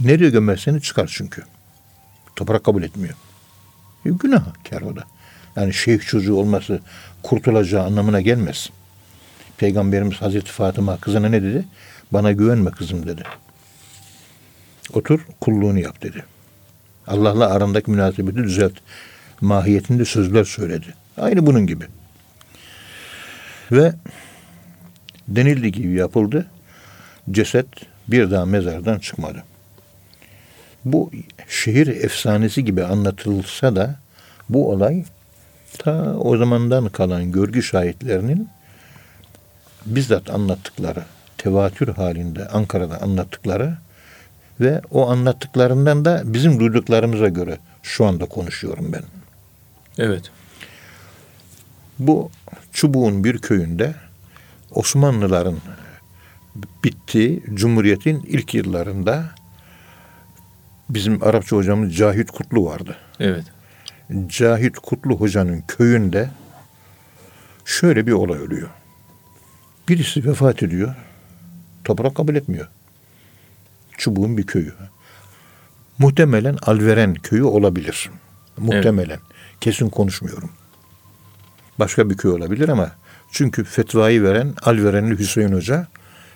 [0.00, 1.42] Nereye gömerseniz çıkar çünkü.
[2.36, 3.14] Toprak kabul etmiyor.
[4.06, 5.04] E, günah kar o da.
[5.56, 6.80] Yani şeyh çocuğu olması
[7.22, 8.70] kurtulacağı anlamına gelmez.
[9.58, 11.64] Peygamberimiz Hazreti Fatıma kızına ne dedi?
[12.12, 13.22] Bana güvenme kızım dedi.
[14.92, 16.24] Otur kulluğunu yap dedi.
[17.06, 18.72] Allah'la arandaki münasebeti düzelt.
[19.40, 20.94] Mahiyetinde sözler söyledi.
[21.16, 21.84] Aynı bunun gibi.
[23.72, 23.94] Ve
[25.28, 26.46] denildiği gibi yapıldı.
[27.30, 27.66] Ceset
[28.08, 29.44] bir daha mezardan çıkmadı.
[30.84, 31.10] Bu
[31.48, 33.94] şehir efsanesi gibi anlatılsa da
[34.48, 35.04] bu olay
[35.78, 38.48] ta o zamandan kalan görgü şahitlerinin
[39.86, 41.04] bizzat anlattıkları,
[41.38, 43.76] tevatür halinde Ankara'da anlattıkları
[44.60, 49.02] ve o anlattıklarından da bizim duyduklarımıza göre şu anda konuşuyorum ben.
[49.98, 50.30] Evet.
[51.98, 52.30] Bu
[52.72, 53.94] Çubuğun bir köyünde
[54.70, 55.56] Osmanlıların
[56.84, 59.24] bittiği Cumhuriyet'in ilk yıllarında
[60.94, 62.96] bizim Arapça hocamız Cahit Kutlu vardı.
[63.20, 63.44] Evet.
[64.26, 66.30] Cahit Kutlu hocanın köyünde
[67.64, 68.68] şöyle bir olay oluyor.
[69.88, 70.94] Birisi vefat ediyor.
[71.84, 72.68] Toprak kabul etmiyor.
[73.98, 74.72] Çubuğun bir köyü.
[75.98, 78.10] Muhtemelen Alveren köyü olabilir.
[78.56, 79.18] Muhtemelen.
[79.60, 80.50] Kesin konuşmuyorum.
[81.78, 82.92] Başka bir köy olabilir ama
[83.32, 85.86] çünkü fetvayı veren Alverenli Hüseyin Hoca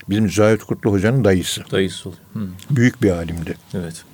[0.09, 1.65] bizim Cahit Kutlu Hoca'nın dayısı.
[1.71, 2.23] Dayısı oluyor.
[2.35, 2.49] Hı.
[2.71, 3.57] Büyük bir alimdi.
[3.75, 4.05] Evet.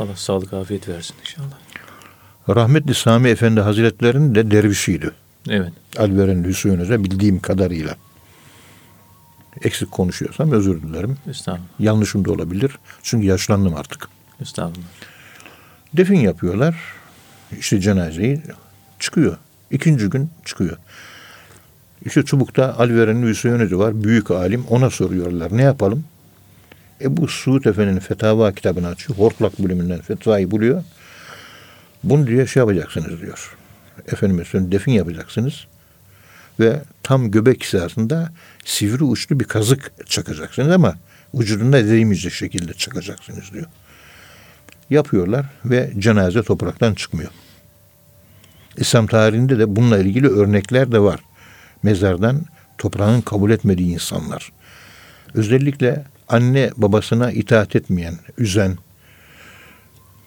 [0.00, 1.58] Allah sağlık afiyet versin inşallah.
[2.48, 5.10] Rahmetli Sami Efendi Hazretleri'nin de dervişiydi.
[5.48, 5.72] Evet.
[5.98, 7.96] Alverenli Hüseyin Hoca bildiğim kadarıyla.
[9.62, 11.16] Eksik konuşuyorsam özür dilerim.
[11.30, 11.66] Estağfurullah.
[11.78, 12.78] Yanlışım da olabilir.
[13.02, 14.08] Çünkü yaşlandım artık.
[14.40, 14.86] Estağfurullah.
[15.96, 16.76] Defin yapıyorlar.
[17.58, 18.42] İşte cenazeyi
[18.98, 19.36] çıkıyor.
[19.70, 20.76] İkinci gün çıkıyor.
[22.04, 24.04] İşte Çubuk'ta Alverenli Hüseyin Hoca var.
[24.04, 24.64] Büyük alim.
[24.70, 25.56] Ona soruyorlar.
[25.56, 26.04] Ne yapalım?
[27.00, 29.18] E bu Suud Efendi'nin fetava kitabını açıyor.
[29.18, 30.84] Hortlak bölümünden fetvayı buluyor.
[32.04, 33.56] Bunu diye şey yapacaksınız diyor.
[34.18, 35.66] Söyleyeyim defin yapacaksınız.
[36.60, 38.32] Ve tam göbek hizasında
[38.64, 40.94] sivri uçlu bir kazık çakacaksınız ama
[41.34, 43.66] vücudunda değmeyecek şekilde çakacaksınız diyor.
[44.90, 47.30] Yapıyorlar ve cenaze topraktan çıkmıyor.
[48.76, 51.20] İslam tarihinde de bununla ilgili örnekler de var.
[51.82, 52.42] Mezardan
[52.78, 54.52] toprağın kabul etmediği insanlar.
[55.34, 58.76] Özellikle anne babasına itaat etmeyen, üzen,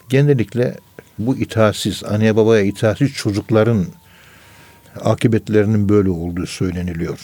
[0.08, 0.76] genellikle
[1.18, 3.86] bu itaatsiz, anne babaya itaatsiz çocukların
[5.00, 7.18] akıbetlerinin böyle olduğu söyleniliyor.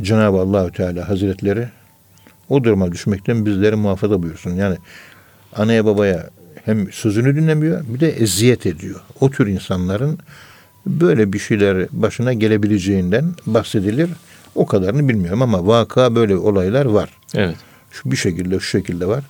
[0.00, 1.68] Cenab-ı Allahü Teala Hazretleri
[2.48, 4.50] o duruma düşmekten bizleri muhafaza buyursun.
[4.50, 4.76] Yani
[5.52, 6.30] anaya babaya
[6.64, 9.00] hem sözünü dinlemiyor bir de eziyet ediyor.
[9.20, 10.18] O tür insanların
[10.86, 14.10] böyle bir şeyler başına gelebileceğinden bahsedilir.
[14.54, 17.10] O kadarını bilmiyorum ama vaka böyle olaylar var.
[17.34, 17.56] Evet.
[17.90, 19.24] Şu bir şekilde şu şekilde var.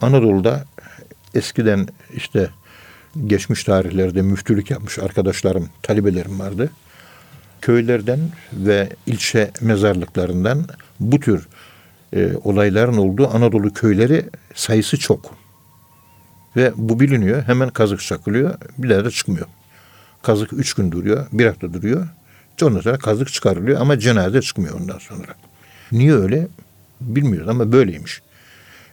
[0.00, 0.64] Anadolu'da
[1.34, 2.50] eskiden işte
[3.26, 6.70] geçmiş tarihlerde müftülük yapmış arkadaşlarım, talebelerim vardı.
[7.60, 8.20] Köylerden
[8.52, 10.66] ve ilçe mezarlıklarından
[11.00, 11.48] bu tür
[12.16, 15.34] e, olayların olduğu Anadolu köyleri sayısı çok.
[16.56, 17.42] Ve bu biliniyor.
[17.42, 18.54] Hemen kazık çakılıyor.
[18.78, 19.46] Bir daha da çıkmıyor.
[20.22, 21.26] Kazık üç gün duruyor.
[21.32, 22.08] Bir hafta duruyor.
[22.62, 25.34] Ondan sonra kazık çıkarılıyor ama cenaze çıkmıyor ondan sonra.
[25.92, 26.48] Niye öyle?
[27.00, 28.22] Bilmiyoruz ama böyleymiş.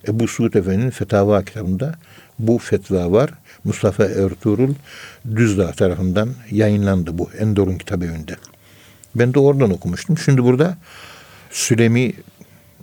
[0.07, 1.95] Ebu Suud Efendi'nin Fetava kitabında
[2.39, 3.29] bu fetva var.
[3.63, 4.73] Mustafa Ertuğrul
[5.35, 8.35] Düzdağ tarafından yayınlandı bu Endor'un kitabı önünde.
[9.15, 10.17] Ben de oradan okumuştum.
[10.17, 10.77] Şimdi burada
[11.51, 12.13] Sülemi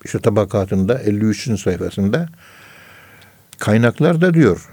[0.04, 1.60] işte tabakatında 53.
[1.60, 2.28] sayfasında
[3.58, 4.68] kaynaklar da diyor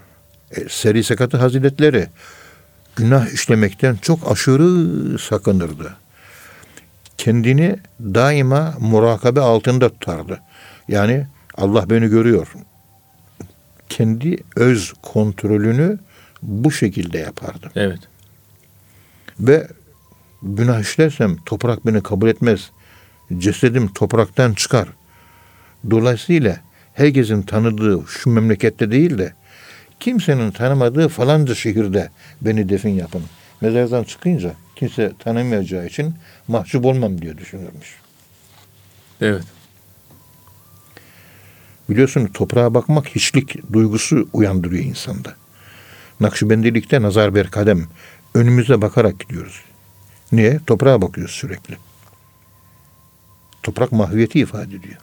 [0.51, 2.07] e, Seri Sekatı Hazretleri
[2.95, 5.95] günah işlemekten çok aşırı sakınırdı.
[7.17, 10.39] Kendini daima murakabe altında tutardı.
[10.87, 11.27] Yani
[11.57, 12.47] Allah beni görüyor.
[13.89, 15.99] Kendi öz kontrolünü
[16.41, 17.71] bu şekilde yapardı.
[17.75, 17.99] Evet.
[19.39, 19.67] Ve
[20.43, 22.71] günah işlersem toprak beni kabul etmez.
[23.37, 24.87] Cesedim topraktan çıkar.
[25.91, 26.57] Dolayısıyla
[26.93, 29.33] herkesin tanıdığı şu memlekette değil de
[30.03, 32.09] kimsenin tanımadığı falanca şehirde
[32.41, 33.23] beni defin yapın.
[33.61, 36.15] Mezardan çıkınca kimse tanımayacağı için
[36.47, 37.95] mahcup olmam diye düşünürmüş.
[39.21, 39.43] Evet.
[41.89, 45.35] Biliyorsun toprağa bakmak hiçlik duygusu uyandırıyor insanda.
[46.19, 47.87] Nakşibendilikte nazar ber kadem.
[48.33, 49.61] Önümüze bakarak gidiyoruz.
[50.31, 50.59] Niye?
[50.67, 51.77] Toprağa bakıyoruz sürekli.
[53.63, 55.01] Toprak mahviyeti ifade ediyor.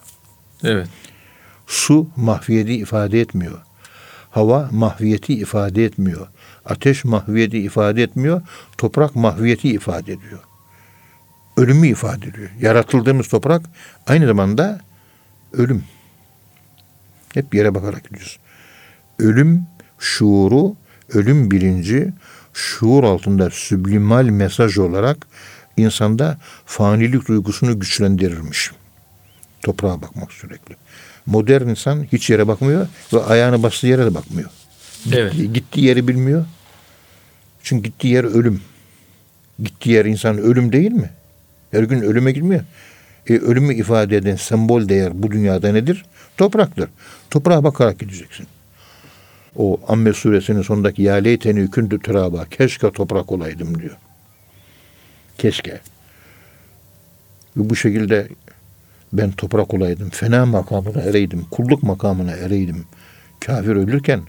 [0.64, 0.88] Evet.
[1.66, 3.58] Su mahviyeti ifade etmiyor.
[4.30, 6.26] Hava mahviyeti ifade etmiyor.
[6.64, 8.42] Ateş mahviyeti ifade etmiyor.
[8.78, 10.40] Toprak mahviyeti ifade ediyor.
[11.56, 12.50] Ölümü ifade ediyor.
[12.60, 13.62] Yaratıldığımız toprak
[14.06, 14.80] aynı zamanda
[15.52, 15.84] ölüm.
[17.34, 18.38] Hep yere bakarak gidiyoruz.
[19.18, 19.66] Ölüm
[19.98, 20.76] şuuru,
[21.12, 22.12] ölüm bilinci
[22.54, 25.26] şuur altında süblimal mesaj olarak
[25.76, 28.70] insanda fanilik duygusunu güçlendirirmiş.
[29.62, 30.76] Toprağa bakmak sürekli.
[31.26, 34.50] Modern insan hiç yere bakmıyor ve ayağını bastığı yere de bakmıyor.
[35.12, 35.32] Evet.
[35.54, 36.44] Gittiği, yeri bilmiyor.
[37.62, 38.62] Çünkü gittiği yer ölüm.
[39.62, 41.10] Gittiği yer insan ölüm değil mi?
[41.70, 42.64] Her gün ölüme girmiyor.
[43.28, 46.04] E, ölümü ifade eden sembol değer bu dünyada nedir?
[46.36, 46.88] Topraktır.
[47.30, 48.46] Toprağa bakarak gideceksin.
[49.56, 53.96] O Amme suresinin sonundaki ya leyteni kündü türaba keşke toprak olaydım diyor.
[55.38, 55.80] Keşke.
[57.56, 58.28] Ve bu şekilde
[59.12, 60.10] ben toprak olaydım.
[60.10, 61.46] Fena makamına ereydim.
[61.50, 62.84] Kulluk makamına ereydim.
[63.40, 64.20] Kafir ölürken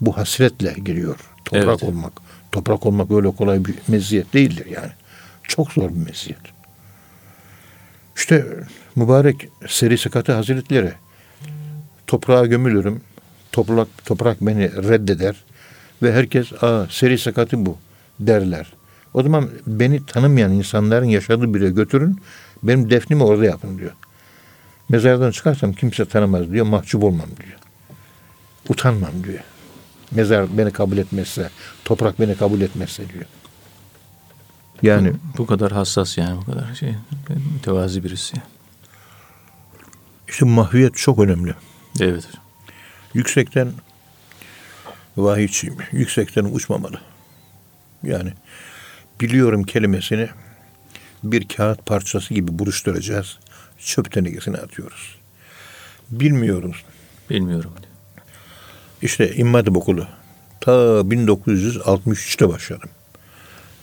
[0.00, 1.16] bu hasretle giriyor.
[1.44, 1.82] Toprak Evet.
[1.82, 2.12] olmak.
[2.52, 4.90] Toprak olmak öyle kolay bir meziyet değildir yani.
[5.42, 6.40] Çok zor bir meziyet.
[8.16, 8.46] İşte
[8.96, 10.92] mübarek Seri Sakatı Hazretleri
[12.06, 13.00] toprağa gömülürüm.
[13.52, 15.36] Toprak, toprak beni reddeder.
[16.02, 17.76] Ve herkes aa Seri Sakatı bu
[18.20, 18.72] derler.
[19.14, 22.20] O zaman beni tanımayan insanların yaşadığı bir yere götürün.
[22.62, 23.90] Benim defnimi orada yapın diyor.
[24.90, 26.66] Mezardan çıkarsam kimse tanımaz diyor.
[26.66, 27.58] Mahcup olmam diyor.
[28.68, 29.40] Utanmam diyor.
[30.10, 31.50] Mezar beni kabul etmezse,
[31.84, 33.24] toprak beni kabul etmezse diyor.
[34.82, 36.94] Yani Bu kadar hassas yani bu kadar şey.
[37.54, 38.36] Mütevazi birisi.
[40.28, 41.54] işte mahviyet çok önemli.
[42.00, 42.42] Evet hocam.
[43.14, 43.72] Yüksekten
[45.16, 45.76] vahiyçiyim.
[45.92, 47.00] Yüksekten uçmamalı.
[48.02, 48.32] Yani
[49.20, 50.28] biliyorum kelimesini
[51.24, 53.38] bir kağıt parçası gibi buruşturacağız.
[53.84, 55.16] Çöp tenekesine atıyoruz.
[56.10, 56.84] Bilmiyoruz.
[57.30, 57.72] Bilmiyorum.
[57.82, 58.26] diyor.
[59.02, 60.06] İşte İmam Hatip Okulu.
[60.60, 62.88] Ta 1963'te başladım.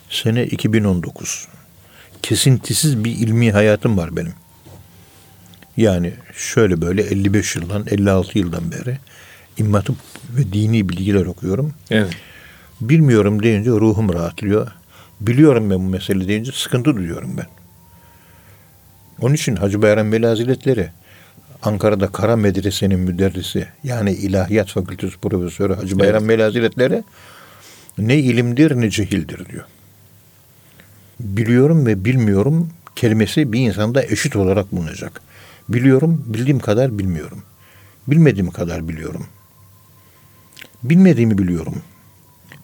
[0.09, 1.47] Sene 2019.
[2.23, 4.33] Kesintisiz bir ilmi hayatım var benim.
[5.77, 8.97] Yani şöyle böyle 55 yıldan 56 yıldan beri
[9.57, 9.95] İmam Hatip
[10.29, 11.73] ve dini bilgiler okuyorum.
[11.91, 12.13] Evet.
[12.81, 14.67] Bilmiyorum deyince ruhum rahatlıyor.
[15.21, 17.45] Biliyorum ben bu mesele deyince sıkıntı duyuyorum ben.
[19.21, 20.89] Onun için Hacı Bayram Veli Hazretleri
[21.63, 27.03] Ankara'da Kara Medrese'nin müderrisi yani İlahiyat Fakültesi Profesörü Hacı Bayram Veli Hazretleri
[27.97, 29.65] ne ilimdir ne cehildir diyor.
[31.19, 35.21] Biliyorum ve bilmiyorum kelimesi bir insanda eşit olarak bulunacak.
[35.69, 37.43] Biliyorum, bildiğim kadar bilmiyorum.
[38.07, 39.27] Bilmediğim kadar biliyorum.
[40.83, 41.75] Bilmediğimi biliyorum.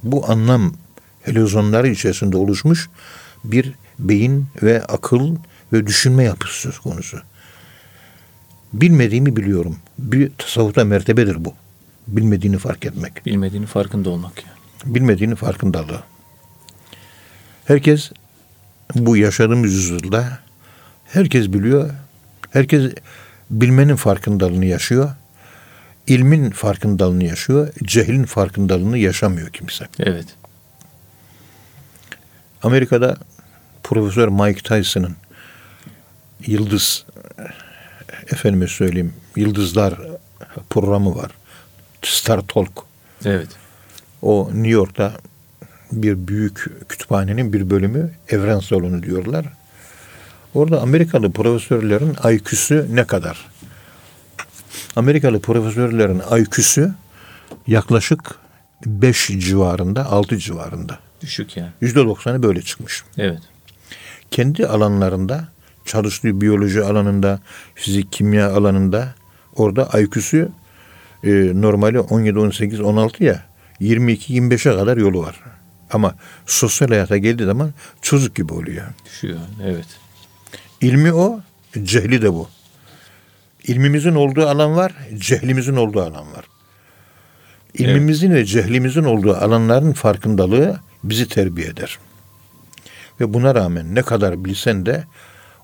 [0.04, 0.74] Bu anlam
[1.22, 2.89] helezonları içerisinde oluşmuş
[3.44, 5.36] bir beyin ve akıl
[5.74, 7.22] ve düşünme yapısı söz konusu.
[8.74, 9.78] Bilmediğimi biliyorum.
[9.98, 11.54] Bir tasavvufta mertebedir bu.
[12.08, 13.26] Bilmediğini fark etmek.
[13.26, 14.96] Bilmediğini farkında olmak yani.
[14.96, 16.04] Bilmediğini farkındalığı.
[17.66, 18.12] Herkes
[18.96, 20.40] bu yaşadığımız yüzyılda
[21.06, 21.90] herkes biliyor.
[22.52, 22.94] Herkes
[23.50, 25.12] bilmenin farkındalığını yaşıyor.
[26.08, 27.74] İlmin farkındalığını yaşıyor.
[27.84, 29.88] Cehlin farkındalığını yaşamıyor kimse.
[30.00, 30.26] Evet.
[32.64, 33.18] Amerika'da
[33.84, 35.16] Profesör Mike Tyson'ın
[36.46, 37.06] Yıldız
[38.32, 39.94] efendime söyleyeyim Yıldızlar
[40.70, 41.32] programı var.
[42.02, 42.72] Star Talk.
[43.26, 43.48] Evet.
[44.22, 45.14] O New York'ta
[45.92, 49.46] bir büyük kütüphanenin bir bölümü evren salonu diyorlar.
[50.54, 53.46] Orada Amerikalı profesörlerin IQ'su ne kadar?
[54.96, 56.92] Amerikalı profesörlerin IQ'su
[57.68, 58.36] yaklaşık
[58.86, 61.00] 5 civarında, 6 civarında.
[61.22, 61.72] Düşük yani.
[61.82, 63.04] %90'ı böyle çıkmış.
[63.18, 63.42] Evet.
[64.32, 65.48] Kendi alanlarında,
[65.86, 67.39] çalıştığı biyoloji alanında,
[67.76, 69.13] fizik, kimya alanında
[69.56, 70.50] orada IQ'su
[71.24, 73.43] e, normali 17, 18, 16 ya
[73.82, 75.39] 22-25'e kadar yolu var.
[75.91, 76.15] Ama
[76.46, 78.86] sosyal hayata geldiği zaman çocuk gibi oluyor.
[79.06, 79.39] Düşüyor.
[79.63, 79.86] Evet.
[80.82, 81.39] İlmi o,
[81.84, 82.50] cehli de bu.
[83.67, 86.46] İlmimizin olduğu alan var, cehlimizin olduğu alan var.
[87.74, 92.00] İlmimizin ve cehlimizin olduğu alanların farkındalığı bizi terbiye eder.
[93.19, 95.04] Ve buna rağmen ne kadar bilsen de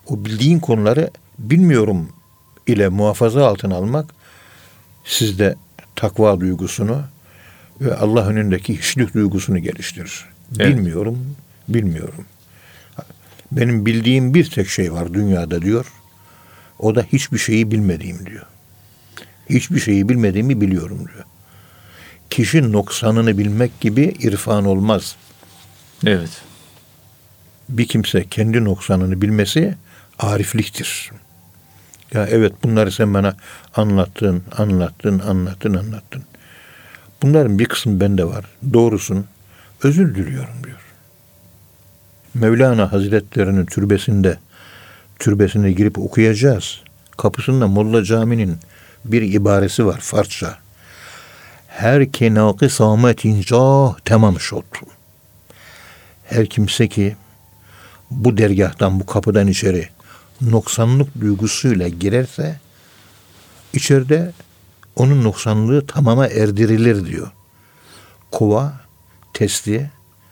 [0.10, 2.10] o bildiğin konuları bilmiyorum
[2.68, 4.14] ile muhafaza altına almak
[5.06, 5.56] sizde
[5.96, 7.04] takva duygusunu
[7.82, 10.26] ve Allah önündeki hiçlik duygusunu geliştirir.
[10.60, 10.78] Evet.
[10.78, 11.36] Bilmiyorum,
[11.68, 12.26] bilmiyorum.
[13.52, 15.94] Benim bildiğim bir tek şey var dünyada diyor.
[16.80, 18.46] O da hiçbir şeyi bilmediğim diyor.
[19.50, 21.26] Hiçbir şeyi bilmediğimi biliyorum diyor.
[22.30, 25.16] Kişi noksanını bilmek gibi irfan olmaz.
[26.06, 26.42] Evet.
[27.70, 29.76] Bir kimse kendi noksanını bilmesi
[30.20, 31.12] arifliktir.
[32.14, 33.36] Ya evet bunları sen bana
[33.76, 36.24] anlattın, anlattın, anlattın, anlattın.
[37.22, 38.46] Bunların bir kısmı bende var.
[38.74, 39.26] Doğrusun.
[39.84, 40.80] Özür diliyorum diyor.
[42.34, 44.38] Mevlana Hazretlerinin türbesinde
[45.20, 46.82] türbesine girip okuyacağız.
[47.18, 48.58] Kapısında Molla Cami'nin
[49.06, 50.58] bir ibaresi var Farsça.
[51.68, 54.66] Her kenakı sametin cah tamam şot.
[56.26, 57.16] Her kimse ki
[58.12, 59.90] bu dergahtan bu kapıdan içeri
[60.42, 62.60] noksanlık duygusuyla girerse
[63.74, 64.32] içeride
[64.96, 67.32] onun noksanlığı tamama erdirilir diyor.
[68.32, 68.74] Kova,
[69.34, 69.92] testi,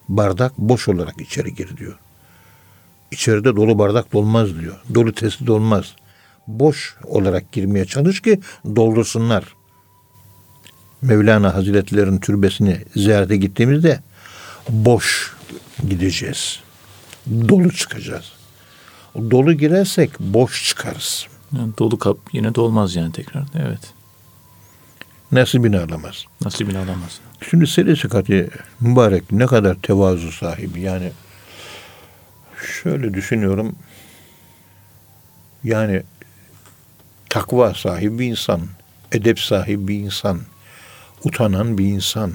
[0.10, 2.00] bardak boş olarak içeri gir diyor.
[3.12, 4.76] İçeride dolu bardak dolmaz diyor.
[4.96, 5.96] Dolu testi dolmaz.
[6.48, 8.40] Boş olarak girmeye çalış ki
[8.76, 9.56] doldursunlar.
[11.02, 14.00] Mevlana Hazretleri'nin türbesini ziyarete gittiğimizde
[14.70, 15.34] boş
[15.90, 16.60] gideceğiz.
[17.30, 18.37] Dolu çıkacağız.
[19.18, 21.28] Dolu girersek boş çıkarız.
[21.58, 23.44] Yani dolu kap yine dolmaz yani tekrar.
[23.56, 23.94] Evet.
[25.32, 26.26] Nasibini alamaz.
[26.46, 27.20] Nasibini alamaz.
[27.50, 28.50] Şimdi Seri Sıkati
[28.80, 31.12] mübarek ne kadar tevazu sahibi yani
[32.84, 33.76] şöyle düşünüyorum
[35.64, 36.04] yani
[37.30, 38.62] takva sahibi bir insan,
[39.12, 40.40] edep sahibi bir insan,
[41.24, 42.34] utanan bir insan,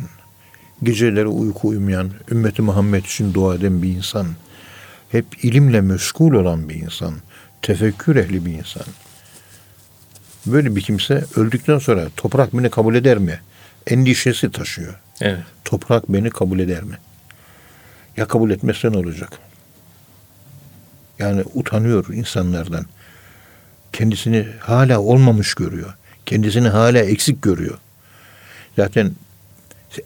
[0.82, 4.26] geceleri uyku uyumayan, ümmeti Muhammed için dua eden bir insan,
[5.12, 7.14] hep ilimle meşgul olan bir insan,
[7.62, 8.86] tefekkür ehli bir insan.
[10.46, 13.40] Böyle bir kimse öldükten sonra toprak beni kabul eder mi?
[13.86, 14.94] Endişesi taşıyor.
[15.20, 15.42] Evet.
[15.64, 16.98] Toprak beni kabul eder mi?
[18.16, 19.38] Ya kabul etmezse ne olacak?
[21.18, 22.86] Yani utanıyor insanlardan.
[23.92, 25.94] Kendisini hala olmamış görüyor.
[26.26, 27.78] Kendisini hala eksik görüyor.
[28.76, 29.12] Zaten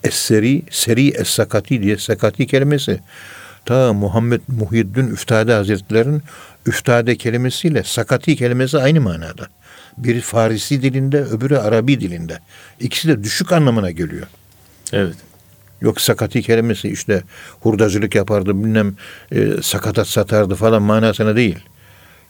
[0.03, 3.01] Es-Seri, Seri Es-Sakati diye Sakati kelimesi
[3.66, 6.22] ta Muhammed Muhyiddin Üftade Hazretleri'nin
[6.66, 9.46] Üftade kelimesiyle Sakati kelimesi aynı manada.
[9.98, 12.38] Biri Farisi dilinde, öbürü Arabi dilinde.
[12.81, 14.26] İkisi de düşük anlamına geliyor.
[14.92, 15.17] Evet.
[15.81, 17.23] Yok sakati kelimesi işte
[17.60, 18.96] hurdacılık yapardı bilmem
[19.33, 21.58] e, sakatat satardı falan manasına değil.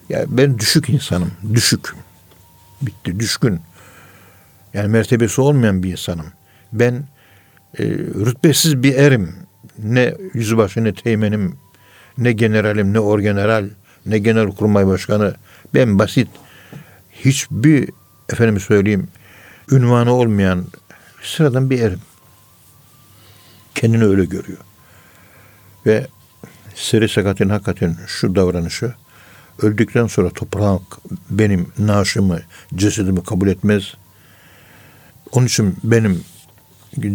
[0.09, 1.31] Ya ben düşük insanım.
[1.53, 1.93] Düşük.
[2.81, 3.19] Bitti.
[3.19, 3.59] Düşkün.
[4.73, 6.25] Yani mertebesi olmayan bir insanım.
[6.73, 6.93] Ben
[7.79, 7.83] e,
[8.25, 9.46] rütbesiz bir erim.
[9.83, 11.55] Ne yüzbaşı ne teğmenim
[12.17, 13.69] ne generalim ne orgeneral
[14.05, 15.35] ne genel kurmay başkanı.
[15.73, 16.27] Ben basit
[17.11, 17.89] hiçbir
[18.29, 19.07] efendim söyleyeyim
[19.71, 20.65] ünvanı olmayan
[21.23, 22.01] sıradan bir erim
[23.75, 24.59] kendini öyle görüyor.
[25.85, 26.07] Ve
[26.75, 28.93] Seri Sakat'ın hakikaten şu davranışı
[29.61, 30.81] öldükten sonra toprak
[31.29, 32.39] benim naaşımı,
[32.75, 33.93] cesedimi kabul etmez.
[35.31, 36.23] Onun için benim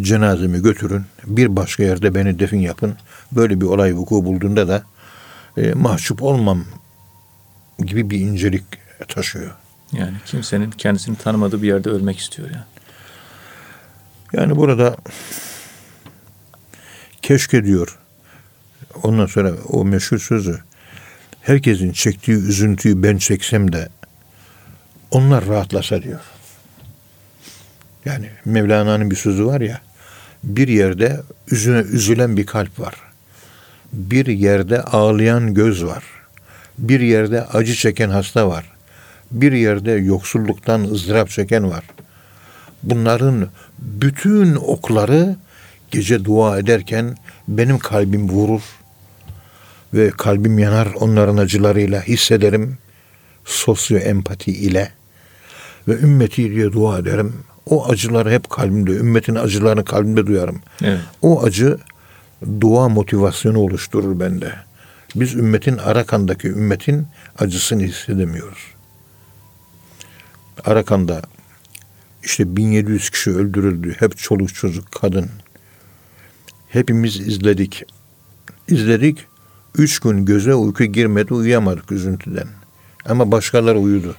[0.03, 1.05] cenazemi götürün.
[1.27, 2.97] Bir başka yerde beni defin yapın.
[3.33, 4.83] Böyle bir olay vuku bulduğunda da
[5.57, 6.65] e, mahcup olmam
[7.79, 8.65] gibi bir incelik
[9.09, 9.51] taşıyor.
[9.93, 12.65] Yani kimsenin kendisini tanımadığı bir yerde ölmek istiyor yani.
[14.33, 14.97] Yani burada
[17.23, 17.99] keşke diyor.
[19.03, 20.61] Ondan sonra o meşhur sözü
[21.41, 23.89] herkesin çektiği üzüntüyü ben çeksem de
[25.11, 26.21] onlar rahatlasa diyor.
[28.05, 29.81] Yani Mevlana'nın bir sözü var ya
[30.45, 32.95] bir yerde üzüne, üzülen bir kalp var.
[33.93, 36.05] Bir yerde ağlayan göz var.
[36.79, 38.73] Bir yerde acı çeken hasta var.
[39.31, 41.85] Bir yerde yoksulluktan ızdırap çeken var.
[42.83, 43.49] Bunların
[43.79, 45.37] bütün okları
[45.91, 47.17] gece dua ederken
[47.49, 48.63] benim kalbim vurur
[49.95, 52.79] ve kalbim yanar onların acılarıyla hissederim
[53.45, 54.93] sosyo empati ile
[55.89, 57.45] ve ümmeti diye dua ederim.
[57.67, 60.61] O acıları hep kalbimde, ümmetin acılarını kalbimde duyarım.
[60.83, 61.01] Evet.
[61.23, 61.79] O acı
[62.61, 64.55] dua motivasyonu oluşturur bende.
[65.15, 67.07] Biz ümmetin Arakan'daki ümmetin
[67.39, 68.59] acısını hissedemiyoruz.
[70.65, 71.23] Arakan'da
[72.23, 73.97] işte 1700 kişi öldürüldü.
[73.99, 75.31] Hep çoluk çocuk, kadın.
[76.69, 77.85] Hepimiz izledik.
[78.69, 79.27] İzledik.
[79.79, 82.49] Üç gün göze uyku girmedi, uyuyamadık üzüntüden.
[83.09, 84.17] Ama başkaları uyudu.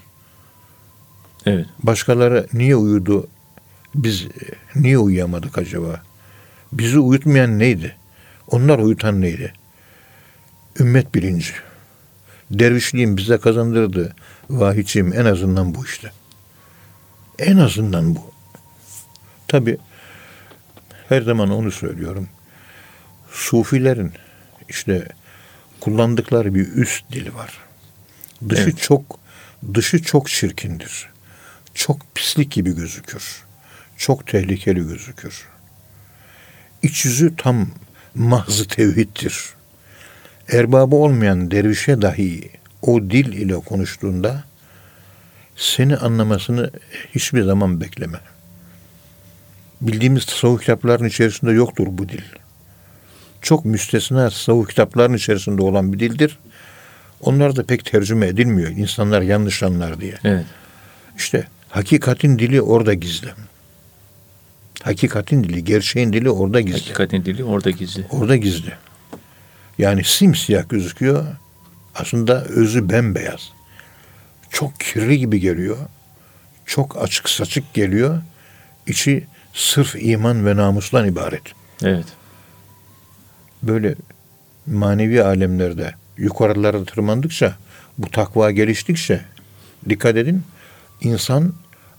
[1.45, 1.65] Evet.
[1.83, 3.27] Başkaları niye uyudu?
[3.95, 4.29] Biz e,
[4.75, 6.01] niye uyuyamadık acaba?
[6.73, 7.95] Bizi uyutmayan neydi?
[8.47, 9.53] Onlar uyutan neydi?
[10.79, 11.53] Ümmet bilinci.
[12.51, 14.15] Dervişliğin bize kazandırdığı
[14.49, 16.11] vahiyçiyim en azından bu işte.
[17.39, 18.31] En azından bu.
[19.47, 19.77] Tabi
[21.09, 22.27] her zaman onu söylüyorum.
[23.31, 24.11] Sufilerin
[24.69, 25.07] işte
[25.79, 27.57] kullandıkları bir üst dili var.
[28.49, 28.81] Dışı Evet.
[28.81, 29.19] çok
[29.73, 31.09] dışı çok çirkindir.
[31.73, 33.43] Çok pislik gibi gözükür.
[33.97, 35.47] Çok tehlikeli gözükür.
[36.83, 37.67] İç yüzü tam
[38.15, 39.53] mahzı tevhiddir.
[40.51, 42.49] Erbabı olmayan dervişe dahi
[42.81, 44.43] o dil ile konuştuğunda
[45.55, 46.71] seni anlamasını
[47.15, 48.17] hiçbir zaman bekleme.
[49.81, 52.21] Bildiğimiz tasavvuf kitaplarının içerisinde yoktur bu dil.
[53.41, 56.39] Çok müstesna tasavvuf kitaplarının içerisinde olan bir dildir.
[57.21, 58.69] Onlar da pek tercüme edilmiyor.
[58.69, 60.15] İnsanlar yanlış anlar diye.
[60.23, 60.45] Evet.
[61.17, 63.29] İşte hakikatin dili orada gizli.
[64.83, 66.79] Hakikatin dili, gerçeğin dili orada gizli.
[66.79, 68.05] Hakikatin dili orada gizli.
[68.09, 68.73] Orada gizli.
[69.77, 71.25] Yani simsiyah gözüküyor.
[71.95, 73.51] Aslında özü bembeyaz.
[74.49, 75.77] Çok kirli gibi geliyor.
[76.65, 78.21] Çok açık saçık geliyor.
[78.87, 81.41] İçi sırf iman ve namusdan ibaret.
[81.83, 82.05] Evet.
[83.63, 83.95] Böyle
[84.67, 87.55] manevi alemlerde yukarılara tırmandıkça,
[87.97, 89.21] bu takva geliştikçe
[89.89, 90.43] dikkat edin
[91.01, 91.53] insan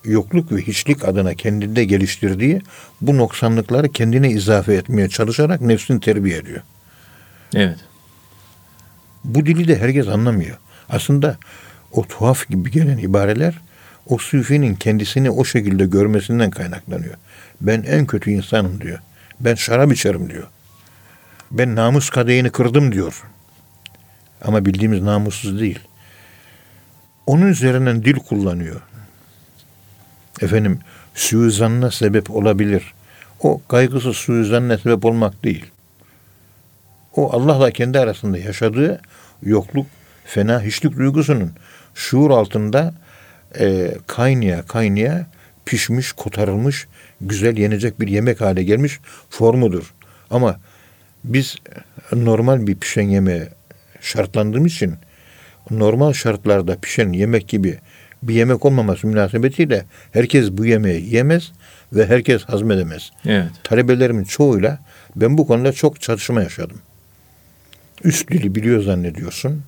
[0.05, 2.63] yokluk ve hiçlik adına kendinde geliştirdiği
[3.01, 6.63] bu noksanlıkları kendine izafe etmeye çalışarak nefsini terbiye ediyor.
[7.55, 7.79] Evet.
[9.25, 10.59] Bu dili de herkes anlamıyor.
[10.89, 11.37] Aslında
[11.93, 13.61] o tuhaf gibi gelen ibareler
[14.07, 17.15] o sufinin kendisini o şekilde görmesinden kaynaklanıyor.
[17.61, 18.99] Ben en kötü insanım diyor.
[19.41, 20.47] Ben şarap içerim diyor.
[21.51, 23.23] Ben namus kadehini kırdım diyor.
[24.43, 25.79] Ama bildiğimiz namussuz değil.
[27.27, 28.81] Onun üzerinden dil kullanıyor.
[30.41, 30.79] Efendim
[31.15, 32.95] suizanına sebep olabilir.
[33.41, 35.65] O kaygısı suizanına sebep olmak değil.
[37.17, 39.01] O Allah'la kendi arasında yaşadığı
[39.43, 39.87] yokluk,
[40.25, 41.53] fena hiçlik duygusunun
[41.95, 42.95] şuur altında
[43.59, 45.27] e, kaynaya kaynaya
[45.65, 46.87] pişmiş, kotarılmış,
[47.21, 49.95] güzel yenecek bir yemek hale gelmiş formudur.
[50.31, 50.61] Ama
[51.25, 51.57] biz
[52.13, 53.49] normal bir pişen yemeğe
[54.01, 54.95] şartlandığımız için
[55.71, 57.79] normal şartlarda pişen yemek gibi
[58.29, 61.53] bir yemek olmaması münasebetiyle herkes bu yemeği yiyemez
[61.93, 63.11] ve herkes hazmedemez.
[63.27, 63.51] Evet.
[63.65, 64.79] Talebelerimin çoğuyla
[65.17, 66.79] ben bu konuda çok çatışma yaşadım.
[68.05, 69.63] Üst dili biliyor zannediyorsun.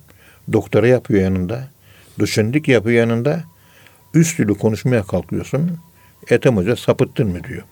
[0.53, 1.67] Doktora yapıyor yanında.
[2.19, 3.43] Doçentlik yapıyor yanında.
[4.13, 5.79] Üst dili konuşmaya kalkıyorsun.
[6.29, 7.63] Ethem Hoca sapıttın mı diyor.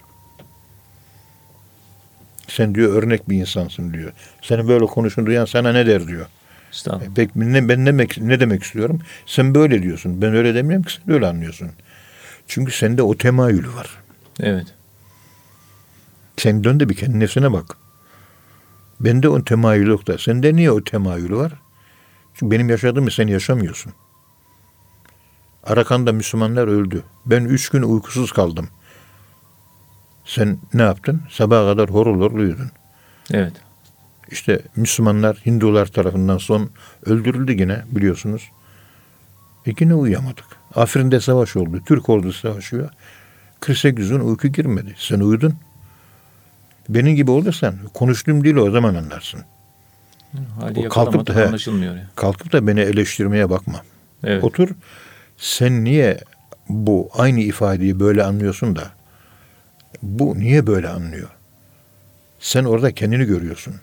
[2.47, 4.11] Sen diyor örnek bir insansın diyor.
[4.41, 6.25] Seni böyle konuşun duyan sana ne der diyor.
[6.76, 7.13] Estağfurullah.
[7.15, 8.99] Pek ne, ben demek, ne demek istiyorum?
[9.26, 10.21] Sen böyle diyorsun.
[10.21, 11.71] Ben öyle demiyorum ki sen öyle anlıyorsun.
[12.47, 13.89] Çünkü sende o temayülü var.
[14.39, 14.67] Evet.
[16.38, 17.78] Sen dön de bir kendi nefsine bak.
[18.99, 20.17] Bende o temayül yok da.
[20.17, 21.53] Sende niye o temayül var?
[22.34, 23.93] Çünkü benim yaşadığımı sen yaşamıyorsun.
[25.63, 27.03] Arakan'da Müslümanlar öldü.
[27.26, 28.69] Ben üç gün uykusuz kaldım.
[30.26, 31.21] Sen ne yaptın?
[31.30, 32.71] Sabaha kadar horul horul uyudun.
[33.32, 33.53] Evet.
[34.32, 36.69] İşte Müslümanlar Hindular tarafından son
[37.05, 38.51] öldürüldü yine biliyorsunuz.
[39.65, 40.45] E yine uyuyamadık.
[40.76, 41.82] Afrin'de savaş oldu.
[41.86, 42.89] Türk ordusu savaşıyor.
[43.59, 44.95] 48 gün uyku girmedi.
[44.97, 45.53] Sen uyudun.
[46.89, 49.41] Benim gibi olursan konuştuğum dili o zaman anlarsın.
[50.59, 51.45] Hali kalkıp da- he.
[51.45, 51.95] anlaşılmıyor.
[51.95, 52.09] ya.
[52.15, 53.82] Kalkıp da beni eleştirmeye bakma.
[54.23, 54.43] Evet.
[54.43, 54.69] Otur.
[55.38, 56.19] Sen niye
[56.69, 58.84] bu aynı ifadeyi böyle anlıyorsun da
[60.03, 61.30] bu niye böyle anlıyor?
[62.39, 63.76] Sen orada kendini görüyorsun.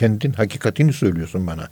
[0.00, 1.68] Kendin hakikatini söylüyorsun bana.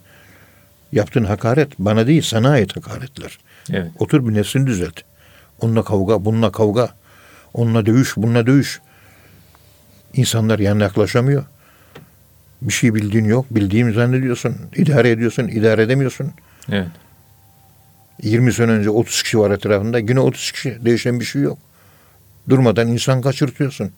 [0.92, 3.38] Yaptığın hakaret bana değil sana ait hakaretler.
[3.72, 3.90] Evet.
[3.98, 5.00] Otur bir nefsini düzelt.
[5.60, 6.90] Onunla kavga, bununla kavga.
[7.54, 8.80] Onunla dövüş, bununla dövüş.
[10.14, 11.44] İnsanlar yanına yaklaşamıyor.
[12.62, 13.46] Bir şey bildiğin yok.
[13.50, 14.56] Bildiğimi zannediyorsun.
[14.76, 16.32] İdare ediyorsun, idare edemiyorsun.
[16.72, 16.88] Evet.
[18.22, 19.98] 20 sene önce 30 kişi var etrafında.
[19.98, 20.78] Yine 30 kişi.
[20.84, 21.58] Değişen bir şey yok.
[22.48, 23.92] Durmadan insan kaçırtıyorsun.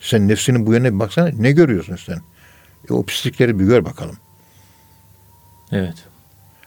[0.00, 1.28] Sen nefsinin bu yöne baksana.
[1.28, 2.18] Ne görüyorsun sen?
[2.90, 4.16] E, o pislikleri bir gör bakalım.
[5.72, 5.94] Evet.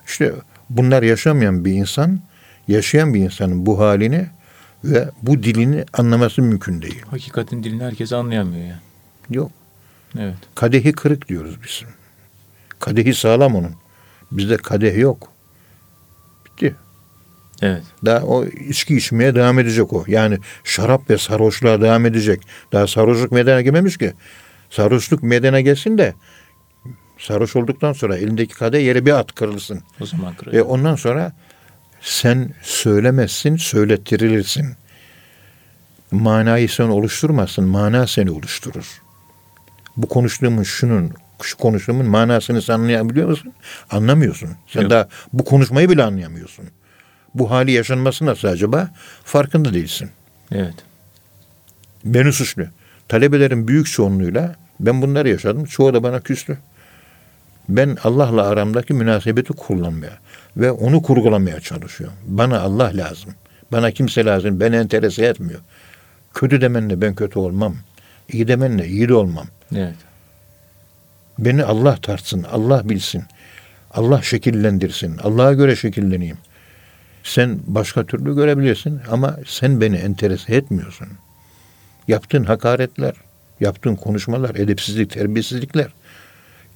[0.07, 0.34] İşte
[0.70, 2.20] bunlar yaşamayan bir insan,
[2.68, 4.28] yaşayan bir insanın bu halini
[4.84, 7.01] ve bu dilini anlaması mümkün değil.
[7.09, 8.80] Hakikatin dilini herkes anlayamıyor ya.
[9.30, 9.51] Yok.
[10.20, 10.38] Evet.
[10.55, 11.84] Kadehi kırık diyoruz biz.
[12.80, 13.72] Kadehi sağlam onun.
[14.32, 15.32] Bizde kadeh yok.
[16.45, 16.76] Bitti.
[17.61, 17.84] Evet.
[18.05, 20.03] Daha o içki içmeye devam edecek o.
[20.07, 22.41] Yani şarap ve sarhoşluğa devam edecek.
[22.72, 24.13] Daha sarhoşluk meydana gelmemiş ki.
[24.70, 26.13] Sarhoşluk meydana gelsin de
[27.20, 29.82] sarhoş olduktan sonra elindeki kadeh yere bir at kırılsın.
[30.01, 30.70] O zaman E kıracak.
[30.70, 31.32] ondan sonra
[32.01, 34.76] sen söylemezsin, söylettirilirsin.
[36.11, 39.01] Manayı sen oluşturmazsın, mana seni oluşturur.
[39.97, 41.11] Bu konuştuğumun şunun,
[41.41, 43.53] şu konuştuğumun manasını sen anlayabiliyor musun?
[43.91, 44.49] Anlamıyorsun.
[44.68, 44.89] Sen Yok.
[44.91, 46.66] daha bu konuşmayı bile anlayamıyorsun.
[47.36, 48.89] Bu hali yaşanması nasıl acaba?
[49.24, 50.09] Farkında değilsin.
[50.51, 50.74] Evet.
[52.05, 52.63] Beni suçlu.
[53.08, 55.66] Talebelerin büyük çoğunluğuyla ben bunları yaşadım.
[55.66, 56.58] Çoğu da bana küstü.
[57.70, 60.18] Ben Allah'la aramdaki münasebeti kullanmaya
[60.58, 62.18] ve onu kurgulamaya çalışıyorum.
[62.28, 63.34] Bana Allah lazım.
[63.72, 64.60] Bana kimse lazım.
[64.60, 65.60] Beni enterese etmiyor.
[66.34, 67.76] Kötü demenle ben kötü olmam.
[68.30, 69.47] İyi demenle iyi de olmam.
[69.76, 69.95] Evet.
[71.39, 73.24] Beni Allah tartsın, Allah bilsin.
[73.91, 75.18] Allah şekillendirsin.
[75.18, 76.38] Allah'a göre şekilleneyim.
[77.24, 81.08] Sen başka türlü görebilirsin ama sen beni enterese etmiyorsun.
[82.08, 83.14] Yaptığın hakaretler,
[83.60, 85.88] yaptığın konuşmalar, edepsizlik, terbiyesizlikler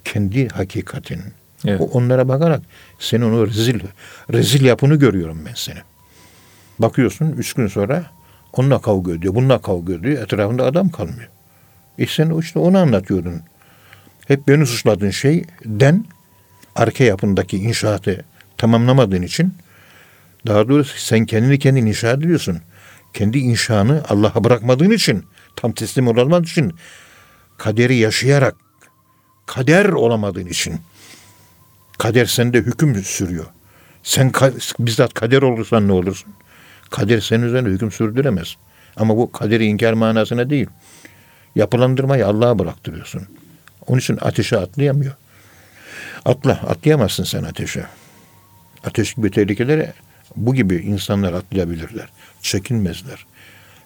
[0.04, 1.20] kendi hakikatin.
[1.66, 1.80] Evet.
[1.80, 2.60] O- Onlara bakarak
[2.98, 3.80] senin o rezil,
[4.32, 5.78] rezil yapını görüyorum ben seni.
[6.78, 8.04] Bakıyorsun üç gün sonra
[8.52, 10.22] onunla kavga ediyor, bununla kavga ediyor.
[10.22, 11.28] Etrafında adam kalmıyor.
[11.98, 13.40] E sen işte onu anlatıyordun.
[14.28, 16.04] Hep beni suçladığın şeyden
[16.76, 18.24] arka yapındaki inşaatı
[18.58, 19.54] tamamlamadığın için
[20.46, 22.58] daha doğrusu sen kendini kendin inşa ediyorsun.
[23.14, 25.24] Kendi inşanı Allah'a bırakmadığın için
[25.56, 26.74] tam teslim olamadığın için
[27.58, 28.56] kaderi yaşayarak
[29.46, 30.80] kader olamadığın için
[31.98, 33.46] kader sende hüküm sürüyor.
[34.02, 36.34] Sen ka- bizzat kader olursan ne olursun?
[36.90, 38.56] Kader senin üzerine hüküm sürdüremez.
[38.96, 40.66] Ama bu kaderi inkar manasına değil.
[41.54, 43.22] Yapılandırmayı Allah'a bıraktırıyorsun.
[43.86, 45.12] Onun için ateşe atlayamıyor.
[46.24, 47.86] Atla, atlayamazsın sen ateşe.
[48.84, 49.92] Ateş gibi tehlikelere
[50.36, 52.08] bu gibi insanlar atlayabilirler.
[52.42, 53.26] Çekinmezler.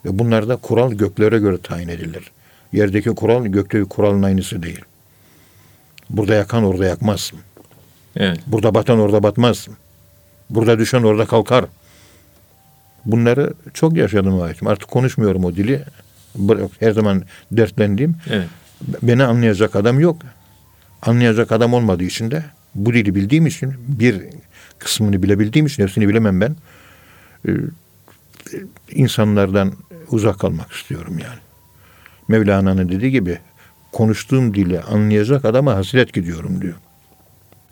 [0.05, 2.31] Ve bunlar da kural göklere göre tayin edilir.
[2.73, 4.81] Yerdeki kural gökteki kuralın aynısı değil.
[6.11, 7.33] Burada yakan orada yakmaz.
[8.17, 8.41] Evet.
[8.47, 9.69] Burada batan orada batmaz.
[10.51, 11.65] Burada düşen orada kalkar.
[13.05, 14.69] Bunları çok yaşadım hayatım.
[14.69, 15.83] Artık konuşmuyorum o dili.
[16.81, 18.17] Her zaman dertlendiğim.
[18.31, 18.49] Evet.
[19.03, 20.23] Beni anlayacak adam yok.
[21.03, 22.45] Anlayacak adam olmadığı için de
[22.75, 24.23] bu dili bildiğim için bir
[24.79, 26.57] kısmını bilebildiğim için hepsini bilemem ben.
[28.91, 29.73] İnsanlardan
[30.09, 31.39] uzak kalmak istiyorum yani.
[32.29, 33.39] Mevlana'nın dediği gibi
[33.93, 36.75] konuştuğum dili anlayacak adama hasret gidiyorum diyor.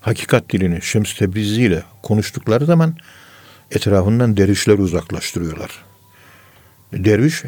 [0.00, 2.96] Hakikat dilini Şems Tebrizi ile konuştukları zaman
[3.70, 5.84] etrafından dervişler uzaklaştırıyorlar.
[6.92, 7.42] Derviş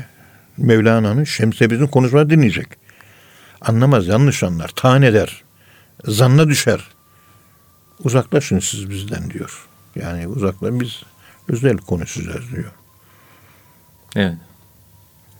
[0.56, 2.68] Mevlana'nın Şems Tebrizi'nin konuşmasını dinleyecek.
[3.60, 5.42] Anlamaz, yanlış anlar, tane eder.
[6.04, 6.88] Zanna düşer.
[8.04, 9.66] Uzaklaşın siz bizden diyor.
[9.94, 11.02] Yani uzaklaşın biz
[11.48, 12.72] özel konuşacağız diyor.
[14.16, 14.34] Evet.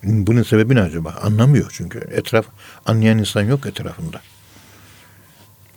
[0.03, 1.11] Bunun sebebi ne acaba?
[1.23, 1.99] Anlamıyor çünkü.
[1.99, 2.47] Etraf
[2.87, 4.21] anlayan insan yok etrafında.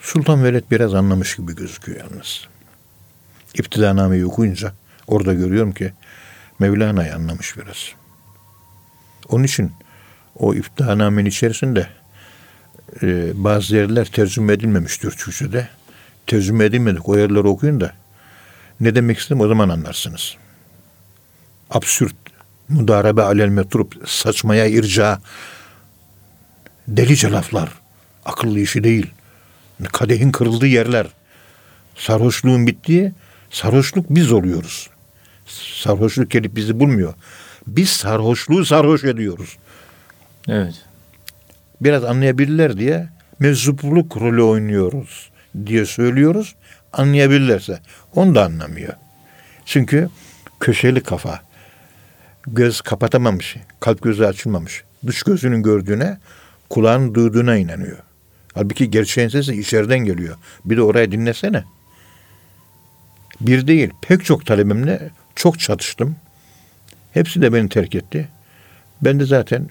[0.02, 2.48] Sultan Veled biraz anlamış gibi gözüküyor yalnız.
[3.54, 4.74] İptidanameyi okuyunca
[5.08, 5.94] orada görüyorum ki
[6.60, 7.92] Mevlana'yı anlamış biraz.
[9.30, 9.72] Onun için
[10.36, 11.88] o İptidanamenin içerisinde
[13.02, 15.68] e, bazı yerler tercüme edilmemiştir Türkçe'de.
[16.28, 17.10] Tercüme edilmedik.
[17.10, 17.94] O yerleri okuyun da
[18.80, 20.36] ne demek istedim o zaman anlarsınız.
[21.70, 22.16] Absürt,
[22.70, 25.20] mudarebe alel metrup, saçmaya irca,
[26.88, 27.70] delice laflar,
[28.26, 29.12] akıllı işi değil.
[29.92, 31.08] Kadehin kırıldığı yerler,
[31.96, 33.12] sarhoşluğun bittiği,
[33.50, 34.90] sarhoşluk biz oluyoruz.
[35.84, 37.14] Sarhoşluk gelip bizi bulmuyor.
[37.68, 39.58] Biz sarhoşluğu sarhoş ediyoruz.
[40.48, 40.76] Evet.
[41.82, 43.10] biraz anlayabilirler diye
[43.40, 45.30] meczupluk rolü oynuyoruz
[45.66, 46.56] diye söylüyoruz.
[46.94, 47.80] Anlayabilirlerse.
[48.16, 48.94] Onu da anlamıyor.
[49.66, 50.10] Çünkü
[50.60, 51.47] köşeli kafa.
[52.48, 53.58] Göz kapatamamış.
[53.80, 54.84] Kalp gözü açılmamış.
[55.08, 56.18] Dış gözünün gördüğüne,
[56.70, 57.98] kulağın duyduğuna inanıyor.
[58.54, 60.38] Halbuki gerçeğin sesi içeriden geliyor.
[60.66, 61.64] Bir de orayı dinlesene.
[63.42, 66.16] Bir değil, pek çok talebimle çok çatıştım.
[67.12, 68.30] Hepsi de beni terk etti.
[69.02, 69.70] Ben de zaten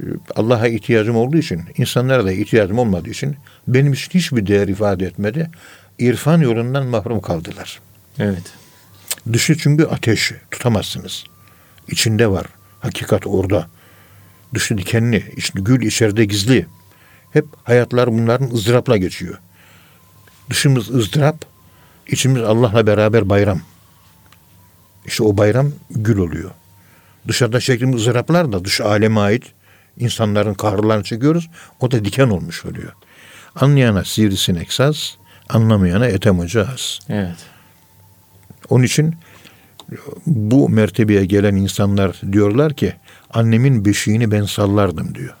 [0.00, 0.04] e,
[0.36, 3.36] Allah'a ihtiyacım olduğu için, insanlara da ihtiyacım olmadığı için
[3.68, 5.50] benim için hiçbir değer ifade etmedi.
[5.98, 7.80] İrfan yolundan mahrum kaldılar.
[8.18, 8.52] Evet.
[9.32, 11.24] Dışı çünkü ateş, tutamazsınız.
[11.88, 12.46] İçinde var,
[12.80, 13.68] hakikat orada.
[14.54, 16.66] Dışı dikenli, iç- gül içeride gizli.
[17.32, 19.38] Hep hayatlar bunların ızdırapla geçiyor.
[20.50, 21.44] Dışımız ızdırap,
[22.06, 23.60] içimiz Allah'la beraber bayram.
[25.06, 26.50] İşte o bayram gül oluyor.
[27.28, 29.44] Dışarıda çektiğimiz ızdıraplar da dış aleme ait
[29.98, 31.50] insanların kahrlarını çekiyoruz.
[31.80, 32.92] O da diken olmuş oluyor.
[33.56, 35.16] Anlayana sivrisinek saz,
[35.48, 36.98] anlamayana etem hoca az.
[37.08, 37.36] Evet.
[38.68, 39.14] Onun için
[40.26, 42.92] bu mertebeye gelen insanlar diyorlar ki
[43.30, 45.34] annemin beşiğini ben sallardım diyor.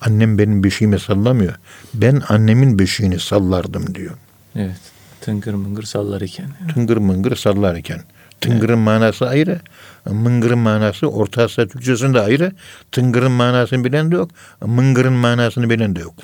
[0.00, 1.54] Annem benim beşiğimi sallamıyor.
[1.94, 4.14] Ben annemin beşiğini sallardım diyor.
[4.56, 4.80] Evet.
[5.20, 6.48] Tıngır mıngır sallar iken.
[6.74, 8.00] Tıngır mıngır sallarken.
[8.40, 9.60] Tıngırın manası ayrı.
[10.04, 12.52] Mıngırın manası Orta Asya Türkçesinde ayrı.
[12.92, 14.30] Tıngırın manasını bilen de yok.
[14.60, 16.14] Mıngırın manasını bilen de yok.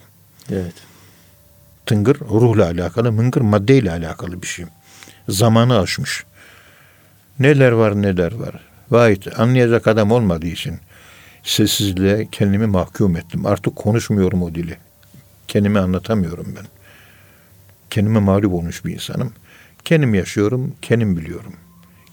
[0.51, 0.75] Evet.
[1.87, 4.65] Tıngır ruhla alakalı, mıngır maddeyle alakalı bir şey.
[5.29, 6.25] Zamanı aşmış.
[7.41, 8.61] Neler var neler var.
[8.91, 10.79] Vahit anlayacak adam olmadığı için
[11.43, 13.47] sessizliğe kendimi mahkum ettim.
[13.47, 14.77] Artık konuşmuyorum o dili.
[15.49, 16.67] Kendimi anlatamıyorum ben.
[17.91, 19.33] Kendime mağlup olmuş bir insanım.
[19.85, 21.53] Kendim yaşıyorum, kendim biliyorum.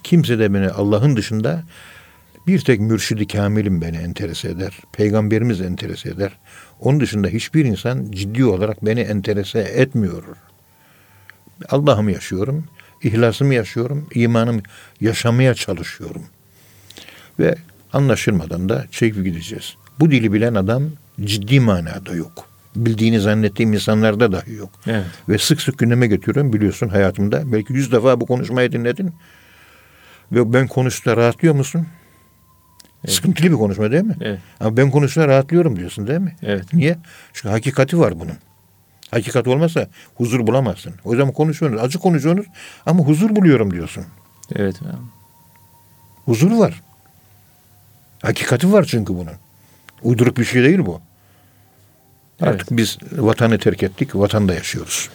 [0.04, 1.64] Kimse de beni Allah'ın dışında
[2.48, 4.80] bir tek mürşidi kamilim beni enterese eder.
[4.94, 6.32] Peygamberimiz enterese eder.
[6.80, 10.24] Onun dışında hiçbir insan ciddi olarak beni enterese etmiyor.
[11.70, 12.66] Allah'ımı yaşıyorum,
[13.06, 14.62] ihlasımı yaşıyorum, imanımı
[15.02, 16.24] yaşamaya çalışıyorum.
[17.40, 17.56] Ve
[17.94, 19.76] anlaşılmadan da çekip gideceğiz.
[20.00, 20.84] Bu dili bilen adam
[21.22, 22.48] ciddi manada yok.
[22.76, 24.70] Bildiğini zannettiğim insanlarda dahi yok.
[24.88, 25.06] Evet.
[25.30, 27.52] Ve sık sık gündeme getiriyorum biliyorsun hayatımda.
[27.52, 29.14] Belki yüz defa bu konuşmayı dinledin.
[30.32, 31.88] Ve ben konuştuğumda rahatlıyor musun?
[33.06, 33.16] Evet.
[33.16, 34.16] Sıkıntılı bir konuşma değil mi?
[34.22, 34.40] Evet.
[34.60, 36.36] Ama ben konuştuğumda rahatlıyorum diyorsun değil mi?
[36.44, 36.74] Evet.
[36.74, 36.98] Niye?
[37.34, 38.36] Çünkü hakikati var bunun.
[39.14, 40.94] Hakikat olmazsa huzur bulamazsın.
[41.06, 42.48] O zaman konuşuyorsunuz, acı konuşuyorsunuz
[42.86, 44.06] ama huzur buluyorum diyorsun.
[44.56, 44.76] Evet.
[46.26, 46.82] Huzur var.
[48.22, 49.34] Hakikati var çünkü bunun.
[50.02, 51.02] Uyduruk bir şey değil bu.
[52.42, 55.10] Artık biz vatanı terk ettik, vatanda yaşıyoruz.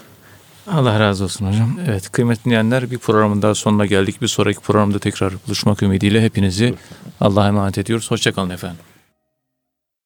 [0.66, 1.78] Allah razı olsun hocam.
[1.88, 4.22] Evet kıymetli dinleyenler bir programın daha sonuna geldik.
[4.22, 6.74] Bir sonraki programda tekrar buluşmak ümidiyle hepinizi
[7.20, 8.10] Allah'a emanet ediyoruz.
[8.10, 8.78] Hoşçakalın efendim.